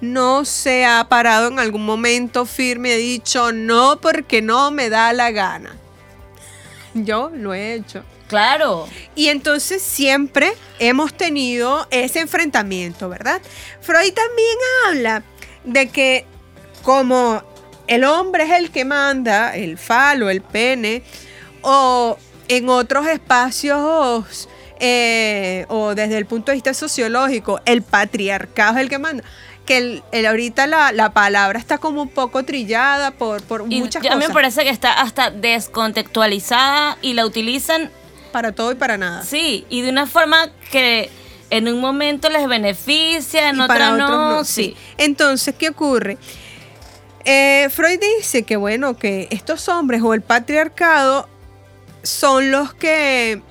no 0.00 0.44
se 0.44 0.84
ha 0.84 1.06
parado 1.08 1.48
en 1.48 1.60
algún 1.60 1.84
momento 1.84 2.44
firme 2.44 2.90
y 2.90 2.92
ha 2.92 2.96
dicho 2.96 3.52
no 3.52 4.00
porque 4.00 4.42
no 4.42 4.70
me 4.72 4.90
da 4.90 5.12
la 5.12 5.30
gana? 5.30 5.76
Yo 6.94 7.30
lo 7.32 7.54
he 7.54 7.74
hecho. 7.74 8.02
Claro. 8.26 8.86
Y 9.14 9.28
entonces 9.28 9.80
siempre 9.80 10.52
hemos 10.78 11.14
tenido 11.14 11.86
ese 11.90 12.20
enfrentamiento, 12.20 13.08
¿verdad? 13.08 13.40
Freud 13.80 14.12
también 14.12 14.58
habla 14.86 15.22
de 15.64 15.88
que 15.88 16.26
como 16.82 17.42
el 17.88 18.04
hombre 18.04 18.44
es 18.44 18.50
el 18.52 18.70
que 18.70 18.84
manda, 18.84 19.56
el 19.56 19.78
falo, 19.78 20.30
el 20.30 20.40
pene, 20.40 21.02
o 21.62 22.16
en 22.46 22.68
otros 22.68 23.06
espacios, 23.06 24.48
eh, 24.78 25.66
o 25.68 25.94
desde 25.94 26.18
el 26.18 26.26
punto 26.26 26.52
de 26.52 26.56
vista 26.56 26.74
sociológico, 26.74 27.60
el 27.64 27.82
patriarcado 27.82 28.76
es 28.76 28.82
el 28.82 28.88
que 28.88 28.98
manda 28.98 29.24
que 29.68 30.00
el, 30.12 30.26
ahorita 30.26 30.66
la, 30.66 31.10
palabra 31.12 31.58
está 31.58 31.76
como 31.76 32.00
un 32.00 32.08
poco 32.08 32.42
trillada 32.42 33.10
por, 33.10 33.42
por 33.42 33.64
muchas 33.64 34.00
cosas. 34.02 34.16
A 34.16 34.18
mí 34.18 34.26
me 34.26 34.32
parece 34.32 34.64
que 34.64 34.70
está 34.70 34.94
hasta 34.94 35.30
descontextualizada 35.30 36.96
y 37.02 37.12
la 37.12 37.26
utilizan 37.26 37.90
para 38.32 38.52
todo 38.52 38.72
y 38.72 38.76
para 38.76 38.96
nada. 38.96 39.22
Sí, 39.24 39.66
y 39.68 39.82
de 39.82 39.90
una 39.90 40.06
forma 40.06 40.48
que 40.70 41.10
en 41.50 41.68
un 41.68 41.80
momento 41.80 42.30
les 42.30 42.48
beneficia, 42.48 43.50
en 43.50 43.60
otra 43.60 43.90
no. 43.90 44.42
Sí. 44.42 44.74
Entonces, 44.96 45.54
¿qué 45.58 45.68
ocurre? 45.68 46.16
Eh, 47.24 47.68
Freud 47.70 48.00
dice 48.18 48.44
que 48.44 48.56
bueno, 48.56 48.96
que 48.96 49.28
estos 49.30 49.68
hombres 49.68 50.02
o 50.02 50.14
el 50.14 50.22
patriarcado 50.22 51.28
son 52.02 52.50
los 52.50 52.74
que 52.74 53.42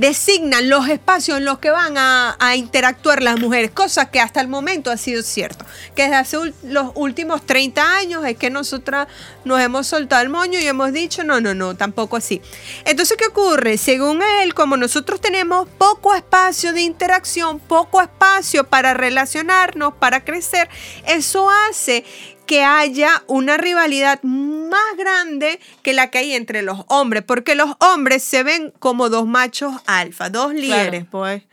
designan 0.00 0.70
los 0.70 0.88
espacios 0.88 1.38
en 1.38 1.44
los 1.44 1.58
que 1.58 1.70
van 1.70 1.98
a, 1.98 2.36
interactuar 2.56 3.22
las 3.22 3.38
mujeres, 3.38 3.70
cosa 3.70 4.10
que 4.10 4.18
hasta 4.18 4.40
el 4.40 4.48
momento 4.48 4.90
ha 4.90 4.96
sido 4.96 5.22
cierto. 5.22 5.64
Que 5.94 6.04
desde 6.04 6.16
hace 6.16 6.36
los 6.62 6.92
últimos 6.94 7.44
30 7.44 7.96
años 7.96 8.24
es 8.24 8.36
que 8.36 8.50
nosotras 8.50 9.08
nos 9.44 9.60
hemos 9.60 9.86
soltado 9.86 10.22
el 10.22 10.30
moño 10.30 10.58
y 10.58 10.66
hemos 10.66 10.92
dicho, 10.92 11.22
no, 11.22 11.40
no, 11.40 11.54
no, 11.54 11.76
tampoco 11.76 12.16
así. 12.16 12.40
Entonces, 12.86 13.16
¿qué 13.18 13.26
ocurre? 13.26 13.76
Según 13.76 14.22
él, 14.42 14.54
como 14.54 14.76
nosotros 14.76 15.20
tenemos 15.20 15.68
poco 15.78 16.14
espacio 16.14 16.72
de 16.72 16.80
interacción, 16.80 17.60
poco 17.60 18.00
espacio 18.00 18.64
para 18.64 18.94
relacionarnos, 18.94 19.94
para 19.94 20.24
crecer, 20.24 20.68
eso 21.06 21.48
hace 21.68 22.04
que 22.50 22.64
haya 22.64 23.22
una 23.28 23.58
rivalidad 23.58 24.20
más 24.24 24.96
grande 24.98 25.60
que 25.84 25.92
la 25.92 26.10
que 26.10 26.18
hay 26.18 26.32
entre 26.32 26.62
los 26.62 26.80
hombres, 26.88 27.22
porque 27.24 27.54
los 27.54 27.76
hombres 27.78 28.24
se 28.24 28.42
ven 28.42 28.72
como 28.80 29.08
dos 29.08 29.24
machos 29.24 29.72
alfa, 29.86 30.30
dos 30.30 30.52
líderes, 30.52 31.04
pues. 31.08 31.44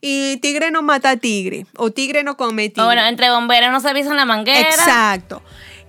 Y 0.00 0.38
tigre 0.38 0.70
no 0.70 0.80
mata 0.80 1.10
a 1.10 1.16
tigre, 1.18 1.66
o 1.76 1.90
tigre 1.90 2.22
no 2.22 2.38
come 2.38 2.70
tigre. 2.70 2.86
bueno, 2.86 3.04
entre 3.04 3.28
bomberos 3.28 3.70
no 3.70 3.80
se 3.80 3.90
avisan 3.90 4.16
la 4.16 4.24
manguera. 4.24 4.66
Exacto. 4.66 5.42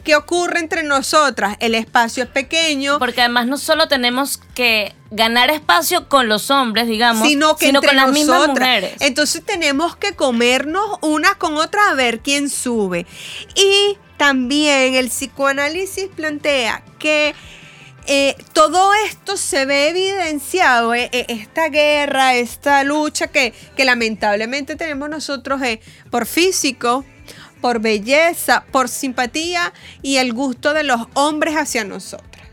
¿Qué 0.03 0.15
ocurre 0.15 0.59
entre 0.59 0.83
nosotras? 0.83 1.57
El 1.59 1.75
espacio 1.75 2.23
es 2.23 2.29
pequeño. 2.29 2.99
Porque 2.99 3.21
además 3.21 3.47
no 3.47 3.57
solo 3.57 3.87
tenemos 3.87 4.39
que 4.53 4.95
ganar 5.11 5.49
espacio 5.49 6.07
con 6.07 6.27
los 6.27 6.49
hombres, 6.49 6.87
digamos, 6.87 7.27
sino, 7.27 7.55
que 7.55 7.71
con 7.73 7.95
las 7.95 8.11
mismas 8.11 8.47
mujeres. 8.47 8.93
Entonces 8.99 9.43
tenemos 9.45 9.95
que 9.95 10.15
comernos 10.15 10.97
unas 11.01 11.35
con 11.35 11.57
otras 11.57 11.89
a 11.89 11.93
ver 11.95 12.19
quién 12.19 12.49
sube. 12.49 13.05
Y 13.55 13.97
también 14.17 14.95
el 14.95 15.09
psicoanálisis 15.09 16.07
plantea 16.15 16.83
que 16.99 17.35
eh, 18.07 18.35
todo 18.53 18.93
esto 19.07 19.37
se 19.37 19.65
ve 19.65 19.89
evidenciado, 19.89 20.93
eh, 20.93 21.09
eh, 21.11 21.25
esta 21.29 21.69
guerra, 21.69 22.35
esta 22.35 22.83
lucha 22.83 23.27
que, 23.27 23.53
lamentablemente 23.77 24.75
tenemos 24.75 25.09
nosotros 25.09 25.61
por 26.09 26.25
físico, 26.25 27.05
por 27.61 27.79
belleza, 27.79 28.65
por 28.71 28.89
simpatía 28.89 29.71
y 30.01 30.17
el 30.17 30.33
gusto 30.33 30.73
de 30.73 30.83
los 30.83 31.01
hombres 31.13 31.55
hacia 31.55 31.83
nosotras. 31.83 32.47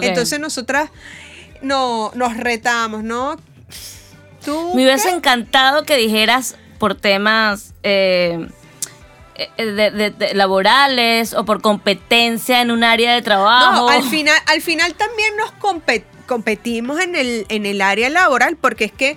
Entonces 0.00 0.40
nosotras 0.40 0.90
no, 1.60 2.12
nos 2.14 2.36
retamos, 2.36 3.02
¿no? 3.02 3.36
Me 4.46 4.84
hubiese 4.84 5.10
encantado 5.10 5.84
que 5.84 5.96
dijeras 5.96 6.56
por 6.78 6.94
temas 6.94 7.74
eh, 7.82 8.48
de, 9.56 10.32
laborales 10.34 11.34
o 11.34 11.44
por 11.44 11.60
competencia 11.60 12.60
en 12.60 12.70
un 12.70 12.84
área 12.84 13.14
de 13.14 13.22
trabajo. 13.22 13.82
No, 13.82 13.88
al 13.88 14.02
final, 14.02 14.36
al 14.46 14.60
final 14.62 14.94
también 14.94 15.36
nos 15.36 15.52
competimos 16.26 17.00
en 17.00 17.14
el, 17.14 17.46
en 17.48 17.66
el 17.66 17.80
área 17.80 18.10
laboral, 18.10 18.56
porque 18.56 18.86
es 18.86 18.92
que, 18.92 19.16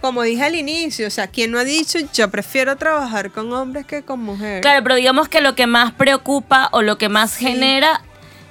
como 0.00 0.22
dije 0.22 0.44
al 0.44 0.54
inicio, 0.54 1.06
o 1.06 1.10
sea, 1.10 1.26
¿quién 1.26 1.50
no 1.50 1.58
ha 1.58 1.64
dicho 1.64 1.98
yo 2.12 2.30
prefiero 2.30 2.76
trabajar 2.76 3.30
con 3.30 3.52
hombres 3.52 3.86
que 3.86 4.02
con 4.02 4.20
mujeres? 4.20 4.62
Claro, 4.62 4.82
pero 4.82 4.94
digamos 4.94 5.28
que 5.28 5.40
lo 5.40 5.54
que 5.54 5.66
más 5.66 5.92
preocupa 5.92 6.68
o 6.72 6.82
lo 6.82 6.98
que 6.98 7.08
más 7.08 7.36
genera 7.36 8.02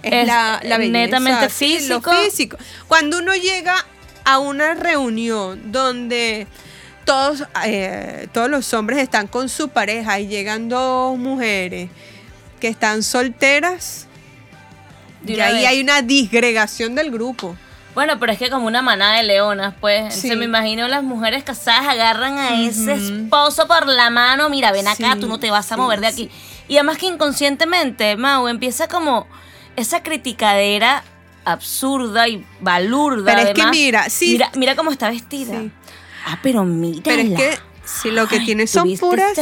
es, 0.04 0.28
la, 0.28 0.62
netamente 0.64 1.50
físico. 1.50 2.12
físico. 2.24 2.58
Cuando 2.88 3.18
uno 3.18 3.36
llega 3.36 3.86
a 4.24 4.40
una 4.40 4.76
reunión 4.76 5.72
donde 5.72 6.48
todos, 7.06 7.44
eh, 7.66 8.28
todos 8.32 8.50
los 8.50 8.74
hombres 8.74 9.00
están 9.00 9.28
con 9.28 9.50
su 9.50 9.70
pareja 9.70 10.20
y 10.20 10.28
llegan 10.28 10.70
dos 10.70 11.18
mujeres 11.18 11.90
que 12.60 12.68
están 12.68 13.04
solteras, 13.04 14.06
y 15.26 15.40
ahí 15.40 15.66
hay 15.66 15.82
una 15.82 16.02
disgregación 16.02 16.96
del 16.96 17.12
grupo. 17.12 17.58
Bueno, 18.00 18.18
pero 18.18 18.32
es 18.32 18.40
que 18.40 18.50
como 18.50 18.66
una 18.66 18.82
manada 18.82 19.18
de 19.18 19.24
leonas, 19.24 19.74
pues. 19.82 20.16
Se 20.16 20.38
me 20.38 20.46
imagino 20.46 20.88
las 20.88 21.04
mujeres 21.04 21.44
casadas 21.44 21.86
agarran 21.86 22.38
a 22.38 22.62
ese 22.62 22.94
esposo 22.94 23.68
por 23.68 23.88
la 23.88 24.10
mano. 24.10 24.50
Mira, 24.50 24.72
ven 24.72 24.88
acá, 24.88 25.18
tú 25.20 25.28
no 25.28 25.38
te 25.38 25.52
vas 25.52 25.70
a 25.74 25.76
mover 25.76 26.00
de 26.00 26.08
aquí. 26.08 26.32
Y 26.70 26.78
además 26.78 26.98
que 26.98 27.08
inconscientemente, 27.08 28.16
Mau, 28.16 28.48
empieza 28.48 28.88
como 28.88 29.28
esa 29.76 30.02
criticadera 30.02 31.04
absurda 31.44 32.30
y 32.30 32.46
balurda. 32.62 33.36
Pero 33.36 33.50
es 33.50 33.54
que 33.54 33.66
mira, 33.66 34.10
sí. 34.10 34.32
Mira, 34.32 34.50
mira 34.56 34.76
cómo 34.78 34.92
está 34.92 35.10
vestida. 35.10 35.62
Ah, 36.26 36.40
pero 36.42 36.64
mira. 36.64 37.02
Pero 37.04 37.22
es 37.22 37.38
que 37.38 37.60
si 37.84 38.12
lo 38.12 38.30
que 38.30 38.40
tiene 38.40 38.66
son 38.66 38.96
puras. 38.96 39.38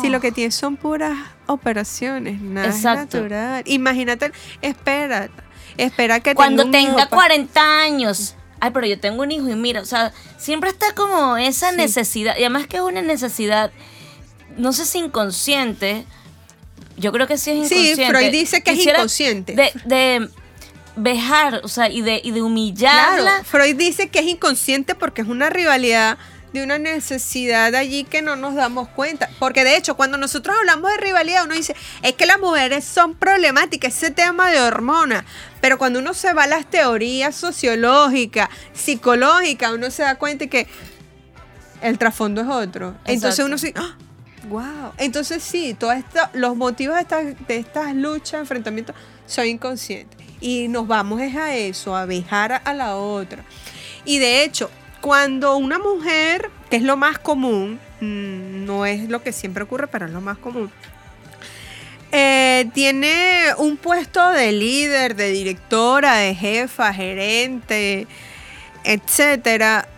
Si 0.00 0.08
lo 0.08 0.20
que 0.20 0.30
tiene 0.30 0.52
son 0.52 0.76
puras 0.76 1.18
operaciones, 1.46 2.40
nada 2.40 2.68
es 2.68 2.84
natural. 2.84 3.62
Imagínate, 3.66 4.30
espera, 4.62 5.30
espera 5.78 6.20
que 6.20 6.34
Cuando 6.34 6.70
tenga 6.70 7.08
40 7.08 7.80
años. 7.80 8.34
Ay, 8.60 8.70
pero 8.72 8.86
yo 8.86 8.98
tengo 8.98 9.22
un 9.22 9.32
hijo 9.32 9.48
y 9.48 9.54
mira, 9.54 9.80
o 9.80 9.84
sea, 9.84 10.12
siempre 10.38 10.70
está 10.70 10.94
como 10.94 11.36
esa 11.36 11.72
necesidad. 11.72 12.34
Y 12.36 12.40
además 12.40 12.66
que 12.66 12.76
es 12.76 12.82
una 12.82 13.02
necesidad, 13.02 13.70
no 14.56 14.72
sé 14.72 14.86
si 14.86 14.98
inconsciente. 14.98 16.04
Yo 16.96 17.12
creo 17.12 17.26
que 17.26 17.36
sí 17.36 17.50
es 17.50 17.56
inconsciente. 17.56 18.04
Sí, 18.04 18.10
Freud 18.10 18.30
dice 18.30 18.62
que 18.62 18.70
es 18.70 18.86
inconsciente. 18.86 19.54
de 19.84 20.28
vejar, 20.96 21.60
o 21.64 21.68
sea, 21.68 21.90
y 21.90 22.02
de, 22.02 22.20
y 22.22 22.30
de 22.30 22.42
humillarla. 22.42 23.22
Claro, 23.22 23.44
Freud 23.44 23.76
dice 23.76 24.08
que 24.08 24.20
es 24.20 24.26
inconsciente 24.26 24.94
porque 24.94 25.22
es 25.22 25.28
una 25.28 25.50
rivalidad 25.50 26.18
de 26.54 26.62
una 26.62 26.78
necesidad 26.78 27.74
allí 27.74 28.04
que 28.04 28.22
no 28.22 28.36
nos 28.36 28.54
damos 28.54 28.88
cuenta. 28.88 29.28
Porque 29.40 29.64
de 29.64 29.76
hecho, 29.76 29.96
cuando 29.96 30.16
nosotros 30.16 30.56
hablamos 30.56 30.90
de 30.92 30.98
rivalidad, 30.98 31.44
uno 31.44 31.54
dice, 31.54 31.74
es 32.02 32.12
que 32.12 32.26
las 32.26 32.38
mujeres 32.38 32.84
son 32.84 33.14
problemáticas, 33.14 33.92
ese 33.94 34.12
tema 34.12 34.50
de 34.50 34.60
hormonas. 34.60 35.24
Pero 35.60 35.78
cuando 35.78 35.98
uno 35.98 36.14
se 36.14 36.32
va 36.32 36.44
a 36.44 36.46
las 36.46 36.64
teorías 36.66 37.34
sociológicas, 37.34 38.48
psicológicas, 38.72 39.72
uno 39.72 39.90
se 39.90 40.04
da 40.04 40.14
cuenta 40.14 40.46
que 40.46 40.68
el 41.82 41.98
trasfondo 41.98 42.42
es 42.42 42.48
otro. 42.48 42.94
Entonces 43.04 43.44
uno 43.44 43.58
sí, 43.58 43.74
wow. 44.48 44.62
¡ah! 44.62 44.92
Entonces 44.98 45.42
sí, 45.42 45.74
todos 45.74 45.96
los 46.34 46.56
motivos 46.56 46.94
de 46.94 47.02
estas, 47.02 47.48
de 47.48 47.56
estas 47.56 47.94
luchas, 47.96 48.40
enfrentamientos, 48.40 48.94
son 49.26 49.46
inconscientes 49.46 50.24
y 50.40 50.68
nos 50.68 50.86
vamos 50.86 51.20
a 51.20 51.54
eso, 51.56 51.96
a 51.96 52.06
dejar 52.06 52.62
a 52.64 52.74
la 52.74 52.94
otra. 52.94 53.44
Y 54.04 54.18
de 54.18 54.44
hecho, 54.44 54.70
cuando 55.04 55.56
una 55.56 55.78
mujer, 55.78 56.50
que 56.70 56.76
es 56.76 56.82
lo 56.82 56.96
más 56.96 57.18
común, 57.18 57.78
Mm, 58.04 58.64
No 58.66 58.86
es 58.86 59.08
lo 59.08 59.22
que 59.22 59.32
siempre 59.32 59.64
ocurre, 59.64 59.86
pero 59.86 60.06
es 60.06 60.12
lo 60.12 60.20
más 60.20 60.38
común. 60.38 60.70
Eh, 62.12 62.66
tiene 62.74 63.46
un 63.58 63.76
puesto 63.76 64.30
de 64.30 64.52
líder, 64.52 65.16
de 65.16 65.30
directora, 65.30 66.16
de 66.16 66.34
jefa, 66.34 66.92
gerente, 66.92 68.06
etcétera. 68.84 69.88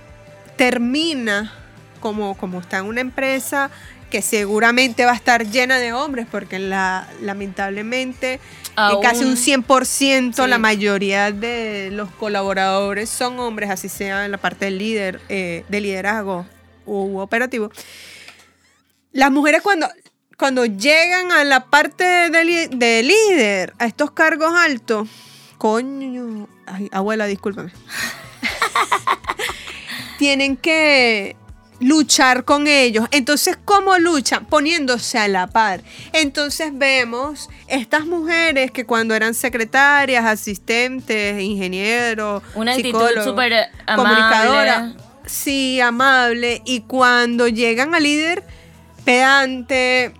Termina 0.56 1.52
como, 2.00 2.36
como 2.36 2.60
está 2.60 2.78
en 2.78 2.86
una 2.86 3.00
empresa 3.00 3.70
que 4.10 4.22
seguramente 4.22 5.04
va 5.04 5.12
a 5.12 5.16
estar 5.16 5.46
llena 5.46 5.78
de 5.78 5.92
hombres, 5.92 6.26
porque 6.30 6.58
la, 6.58 7.08
lamentablemente 7.20 8.40
eh, 8.76 8.98
casi 9.02 9.22
un 9.24 9.30
Aún- 9.30 9.36
100% 9.36 10.46
la 10.46 10.56
Sí. 10.56 10.62
mayoría 10.62 11.32
de 11.32 11.90
los 11.92 12.10
colaboradores 12.12 13.08
son 13.08 13.38
hombres, 13.40 13.70
así 13.70 13.88
sea 13.88 14.24
en 14.24 14.32
la 14.32 14.38
parte 14.38 14.66
del 14.66 14.78
líder, 14.78 15.20
eh, 15.28 15.64
de 15.68 15.80
liderazgo 15.80 16.46
u 16.84 17.18
operativo. 17.18 17.70
Las 19.12 19.30
mujeres 19.30 19.62
cuando, 19.62 19.88
cuando 20.38 20.66
llegan 20.66 21.32
a 21.32 21.44
la 21.44 21.66
parte 21.66 22.04
de, 22.04 22.68
de 22.70 23.02
líder, 23.02 23.72
a 23.78 23.86
estos 23.86 24.10
cargos 24.10 24.52
altos, 24.54 25.08
coño, 25.58 26.48
ay, 26.66 26.88
abuela, 26.92 27.26
discúlpame. 27.26 27.72
Tienen 30.18 30.56
que 30.56 31.36
luchar 31.80 32.44
con 32.44 32.66
ellos. 32.66 33.06
Entonces, 33.10 33.58
¿cómo 33.64 33.98
luchan? 33.98 34.46
Poniéndose 34.46 35.18
a 35.18 35.28
la 35.28 35.46
par. 35.46 35.82
Entonces 36.12 36.70
vemos 36.72 37.48
estas 37.68 38.06
mujeres 38.06 38.70
que 38.70 38.84
cuando 38.86 39.14
eran 39.14 39.34
secretarias, 39.34 40.24
asistentes, 40.24 41.40
ingenieros, 41.42 42.42
Una 42.54 42.72
actitud 42.72 43.08
súper 43.24 43.68
amable. 43.86 44.14
comunicadora, 44.14 44.94
sí, 45.26 45.80
amable, 45.80 46.62
y 46.64 46.80
cuando 46.80 47.48
llegan 47.48 47.94
a 47.94 48.00
líder, 48.00 48.42
pedante, 49.04 50.12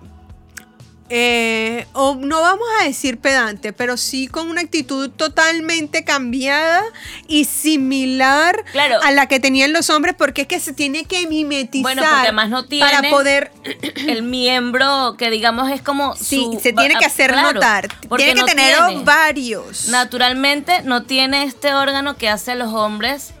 eh, 1.09 1.87
o 1.93 2.15
no 2.15 2.41
vamos 2.41 2.67
a 2.81 2.83
decir 2.83 3.17
pedante, 3.17 3.71
pero 3.71 3.95
sí 3.95 4.27
con 4.27 4.49
una 4.49 4.59
actitud 4.61 5.09
totalmente 5.09 6.03
cambiada 6.03 6.83
y 7.29 7.45
similar 7.45 8.65
Claro. 8.73 8.99
a 9.01 9.11
la 9.11 9.27
que 9.27 9.39
tenían 9.39 9.71
los 9.71 9.89
hombres, 9.89 10.15
porque 10.17 10.41
es 10.41 10.47
que 10.47 10.59
se 10.59 10.73
tiene 10.73 11.05
que 11.05 11.25
mimetizar 11.27 11.81
Bueno, 11.83 12.01
porque 12.03 12.15
además 12.17 12.49
no 12.49 12.65
tiene 12.65 12.85
para 12.91 13.09
poder 13.09 13.51
el 14.07 14.23
miembro 14.23 15.15
que 15.17 15.29
digamos 15.29 15.71
es 15.71 15.81
como 15.81 16.15
Sí, 16.17 16.49
su- 16.53 16.59
se 16.61 16.73
tiene 16.73 16.95
que 16.99 17.05
hacer 17.05 17.31
claro, 17.31 17.53
notar. 17.53 17.87
Tiene 18.17 18.33
que 18.33 18.39
no 18.41 18.45
tener 18.45 18.75
tiene. 18.75 19.01
ovarios. 19.01 19.87
Naturalmente 19.87 20.81
no 20.83 21.03
tiene 21.03 21.43
este 21.43 21.73
órgano 21.73 22.17
que 22.17 22.27
hace 22.29 22.51
a 22.51 22.55
los 22.55 22.73
hombres, 22.73 23.33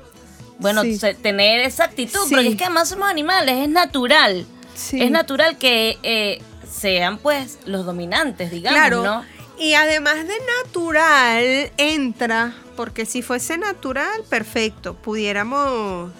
bueno, 0.59 0.83
Sí. 0.83 0.97
tener 1.21 1.59
esa 1.59 1.83
actitud, 1.83 2.19
Sí. 2.27 2.33
porque 2.33 2.47
es 2.49 2.55
que 2.55 2.63
además 2.63 2.87
somos 2.89 3.09
animales, 3.09 3.57
es 3.63 3.69
natural. 3.69 4.45
Sí. 4.73 5.01
Es 5.01 5.11
natural 5.11 5.57
que 5.57 5.97
eh, 6.03 6.41
sean 6.69 7.17
pues 7.17 7.59
los 7.65 7.85
dominantes, 7.85 8.51
digamos, 8.51 8.79
Claro. 8.79 9.03
¿no? 9.03 9.23
Y 9.59 9.73
además 9.73 10.17
de 10.27 10.35
natural, 10.63 11.71
entra, 11.77 12.53
porque 12.75 13.05
si 13.07 13.21
fuese 13.23 13.57
natural, 13.57 14.23
perfecto, 14.29 14.93
pudiéramos 14.93 16.11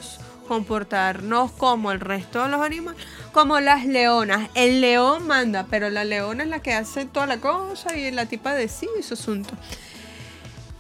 comportarnos 0.48 1.52
como 1.52 1.92
el 1.92 2.00
resto 2.00 2.42
de 2.44 2.50
los 2.50 2.62
animales, 2.62 3.00
como 3.34 3.60
las 3.60 3.86
leonas. 3.86 4.50
El 4.56 4.82
león 4.82 5.28
manda, 5.28 5.68
pero 5.70 5.90
la 5.92 6.04
leona 6.04 6.44
es 6.46 6.50
la 6.50 6.62
que 6.64 6.74
hace 6.74 7.06
toda 7.06 7.28
la 7.28 7.38
cosa 7.40 7.96
y 7.96 8.10
la 8.12 8.26
tipa 8.26 8.54
de 8.56 8.68
sí 8.70 8.88
y 9.00 9.04
su 9.04 9.14
asunto. 9.14 9.54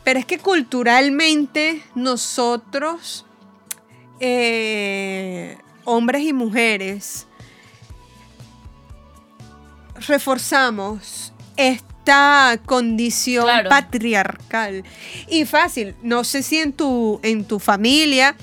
Pero 0.03 0.19
es 0.19 0.25
que 0.25 0.39
culturalmente 0.39 1.83
nosotros, 1.93 3.25
eh, 4.19 5.57
hombres 5.83 6.23
y 6.23 6.33
mujeres, 6.33 7.27
reforzamos 10.07 11.33
esta 11.55 12.59
condición 12.65 13.43
Claro. 13.45 13.69
patriarcal. 13.69 14.83
Y 15.27 15.45
fácil, 15.45 15.95
no 16.03 16.23
sé 16.23 16.43
si 16.43 16.59
en 16.59 16.73
tu, 16.73 17.19
en 17.23 17.45
tu 17.45 17.59
familia 17.59 18.35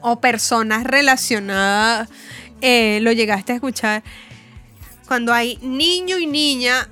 o 0.00 0.20
personas 0.20 0.84
relacionadas 0.84 2.08
eh, 2.60 2.98
lo 3.02 3.12
llegaste 3.12 3.52
a 3.52 3.54
escuchar. 3.56 4.02
Cuando 5.06 5.32
hay 5.32 5.56
niño 5.62 6.18
y 6.18 6.26
niña, 6.26 6.88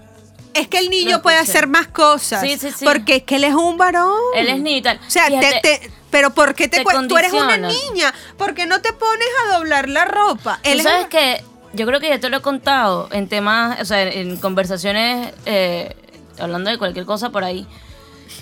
es 0.54 0.68
que 0.68 0.78
el 0.78 0.88
niño 0.88 1.20
puede 1.22 1.36
hacer 1.36 1.66
más 1.66 1.86
cosas. 1.88 2.40
Sí, 2.40 2.56
sí, 2.58 2.70
sí. 2.74 2.84
Porque 2.84 3.16
es 3.16 3.22
que 3.24 3.36
él 3.36 3.44
es 3.44 3.54
un 3.54 3.76
varón. 3.76 4.14
Él 4.34 4.48
es 4.48 4.58
niño 4.60 4.78
y 4.78 4.82
tal. 4.82 5.00
O 5.06 5.10
sea, 5.10 5.26
te- 5.26 5.36
Fíjate, 5.38 5.60
te- 5.60 5.90
pero 6.10 6.32
¿por 6.32 6.54
qué 6.54 6.66
te, 6.68 6.82
Tú 7.08 7.18
eres 7.18 7.32
una 7.32 7.56
niña. 7.58 8.14
¿Por 8.38 8.54
qué 8.54 8.64
no 8.64 8.80
te 8.80 8.92
pones 8.94 9.28
a 9.44 9.58
doblar 9.58 9.88
la 9.88 10.06
ropa? 10.06 10.58
Tú 10.62 10.70
Él 10.70 10.78
es 10.78 10.84
sabes 10.84 11.04
un- 11.04 11.10
que 11.10 11.44
yo 11.76 11.86
creo 11.86 12.00
que 12.00 12.08
ya 12.08 12.18
te 12.18 12.28
lo 12.30 12.38
he 12.38 12.40
contado 12.40 13.08
en 13.12 13.28
temas, 13.28 13.80
o 13.80 13.84
sea, 13.84 14.02
en 14.02 14.36
conversaciones, 14.38 15.32
eh, 15.44 15.94
hablando 16.38 16.70
de 16.70 16.78
cualquier 16.78 17.04
cosa 17.06 17.30
por 17.30 17.44
ahí. 17.44 17.66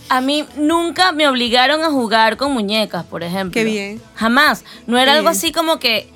A 0.09 0.21
mí 0.21 0.45
nunca 0.57 1.13
me 1.13 1.29
obligaron 1.29 1.83
a 1.83 1.91
jugar 1.91 2.37
con 2.37 2.53
muñecas, 2.53 3.05
por 3.05 3.23
ejemplo. 3.23 3.53
Qué 3.55 3.65
bien. 3.65 4.03
Jamás. 4.15 4.65
No 4.87 4.99
era 4.99 5.13
Qué 5.13 5.19
algo 5.19 5.31
bien. 5.31 5.39
así 5.39 5.53
como 5.53 5.79
que 5.79 6.11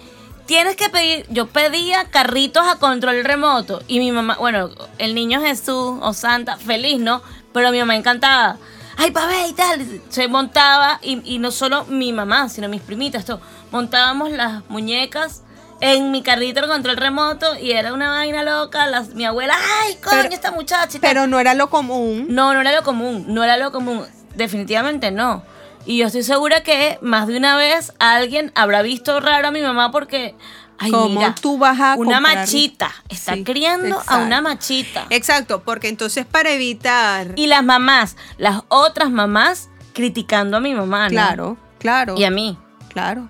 tienes 0.47 0.77
que 0.77 0.89
pedir. 0.89 1.27
Yo 1.31 1.47
pedía 1.47 2.05
carritos 2.11 2.67
a 2.67 2.77
control 2.77 3.25
remoto 3.25 3.83
y 3.89 3.99
mi 3.99 4.13
mamá, 4.13 4.37
bueno, 4.39 4.71
el 4.99 5.15
niño 5.15 5.41
Jesús 5.41 5.99
o 6.01 6.13
Santa, 6.13 6.57
feliz, 6.57 6.99
¿no? 7.01 7.23
Pero 7.53 7.71
mi 7.71 7.79
mamá 7.79 7.97
encantaba. 7.97 8.57
Ay, 8.97 9.11
pa' 9.11 9.27
ver 9.27 9.49
y 9.49 9.53
tal. 9.53 9.87
Se 10.09 10.29
montaba 10.29 10.99
y, 11.03 11.21
y 11.25 11.39
no 11.39 11.51
solo 11.51 11.85
mi 11.87 12.13
mamá, 12.13 12.49
sino 12.49 12.69
mis 12.69 12.83
primitas, 12.83 13.25
todo. 13.25 13.41
Montábamos 13.71 14.31
las 14.31 14.69
muñecas 14.69 15.43
en 15.81 16.11
mi 16.11 16.23
carrito 16.23 16.61
con 16.63 16.71
control 16.71 16.97
remoto 16.97 17.57
y 17.59 17.73
era 17.73 17.93
una 17.93 18.11
vaina 18.11 18.43
loca. 18.43 18.87
Las, 18.87 19.15
mi 19.15 19.25
abuela, 19.25 19.57
ay, 19.83 19.95
coño, 19.97 20.23
Pero- 20.23 20.35
esta 20.35 20.51
muchacha. 20.51 20.99
Pero 21.01 21.27
no 21.27 21.39
era 21.41 21.55
lo 21.55 21.71
común. 21.71 22.27
No, 22.29 22.53
no 22.55 22.61
era 22.61 22.73
lo 22.73 22.83
común, 22.83 23.25
no 23.29 23.45
era 23.45 23.57
lo 23.57 23.71
común, 23.73 24.05
definitivamente 24.35 25.11
no. 25.11 25.43
Y 25.87 25.99
yo 25.99 26.07
estoy 26.07 26.23
segura 26.23 26.63
que 26.63 26.99
más 27.01 27.27
de 27.29 27.37
una 27.37 27.57
vez 27.57 27.93
alguien 27.99 28.53
habrá 28.55 28.83
visto 28.83 29.21
raro 29.21 29.49
a 29.49 29.51
mi 29.51 29.63
mamá 29.63 29.91
porque, 29.91 30.35
ay, 30.79 30.91
¿Cómo 30.91 31.09
mira, 31.21 31.35
tú 31.35 31.57
vas 31.57 31.81
a 31.81 31.95
una 31.97 32.17
comprar? 32.17 32.37
machita, 32.39 32.91
está 33.09 33.35
Sí, 33.35 33.45
criando 33.45 34.03
a 34.07 34.19
una 34.19 34.43
machita. 34.43 35.07
Exacto, 35.09 35.63
porque 35.65 35.89
entonces 35.89 36.27
para 36.27 36.51
evitar. 36.51 37.29
Y 37.37 37.47
las 37.47 37.65
mamás, 37.65 38.17
las 38.37 38.63
otras 38.69 39.11
mamás 39.11 39.71
criticando 39.95 40.59
a 40.59 40.61
mi 40.61 40.75
mamá, 40.75 41.05
¿no? 41.05 41.11
claro, 41.11 41.57
claro. 41.79 42.15
Y 42.19 42.25
a 42.25 42.31
mí. 42.31 42.59
Claro. 42.93 43.29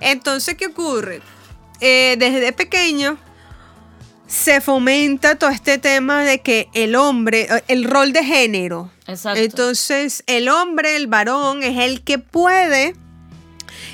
Entonces, 0.00 0.54
¿qué 0.56 0.66
ocurre? 0.68 1.20
Eh, 1.80 2.16
desde 2.18 2.52
pequeño 2.52 3.18
se 4.26 4.60
fomenta 4.60 5.36
todo 5.36 5.50
este 5.50 5.78
tema 5.78 6.22
de 6.22 6.40
que 6.40 6.68
el 6.74 6.96
hombre, 6.96 7.48
eh, 7.50 7.64
el 7.68 7.84
rol 7.84 8.12
de 8.12 8.24
género. 8.24 8.90
Exacto. 9.06 9.40
Entonces, 9.40 10.22
el 10.26 10.48
hombre, 10.48 10.96
el 10.96 11.06
varón, 11.06 11.62
es 11.62 11.78
el 11.78 12.02
que 12.02 12.18
puede, 12.18 12.94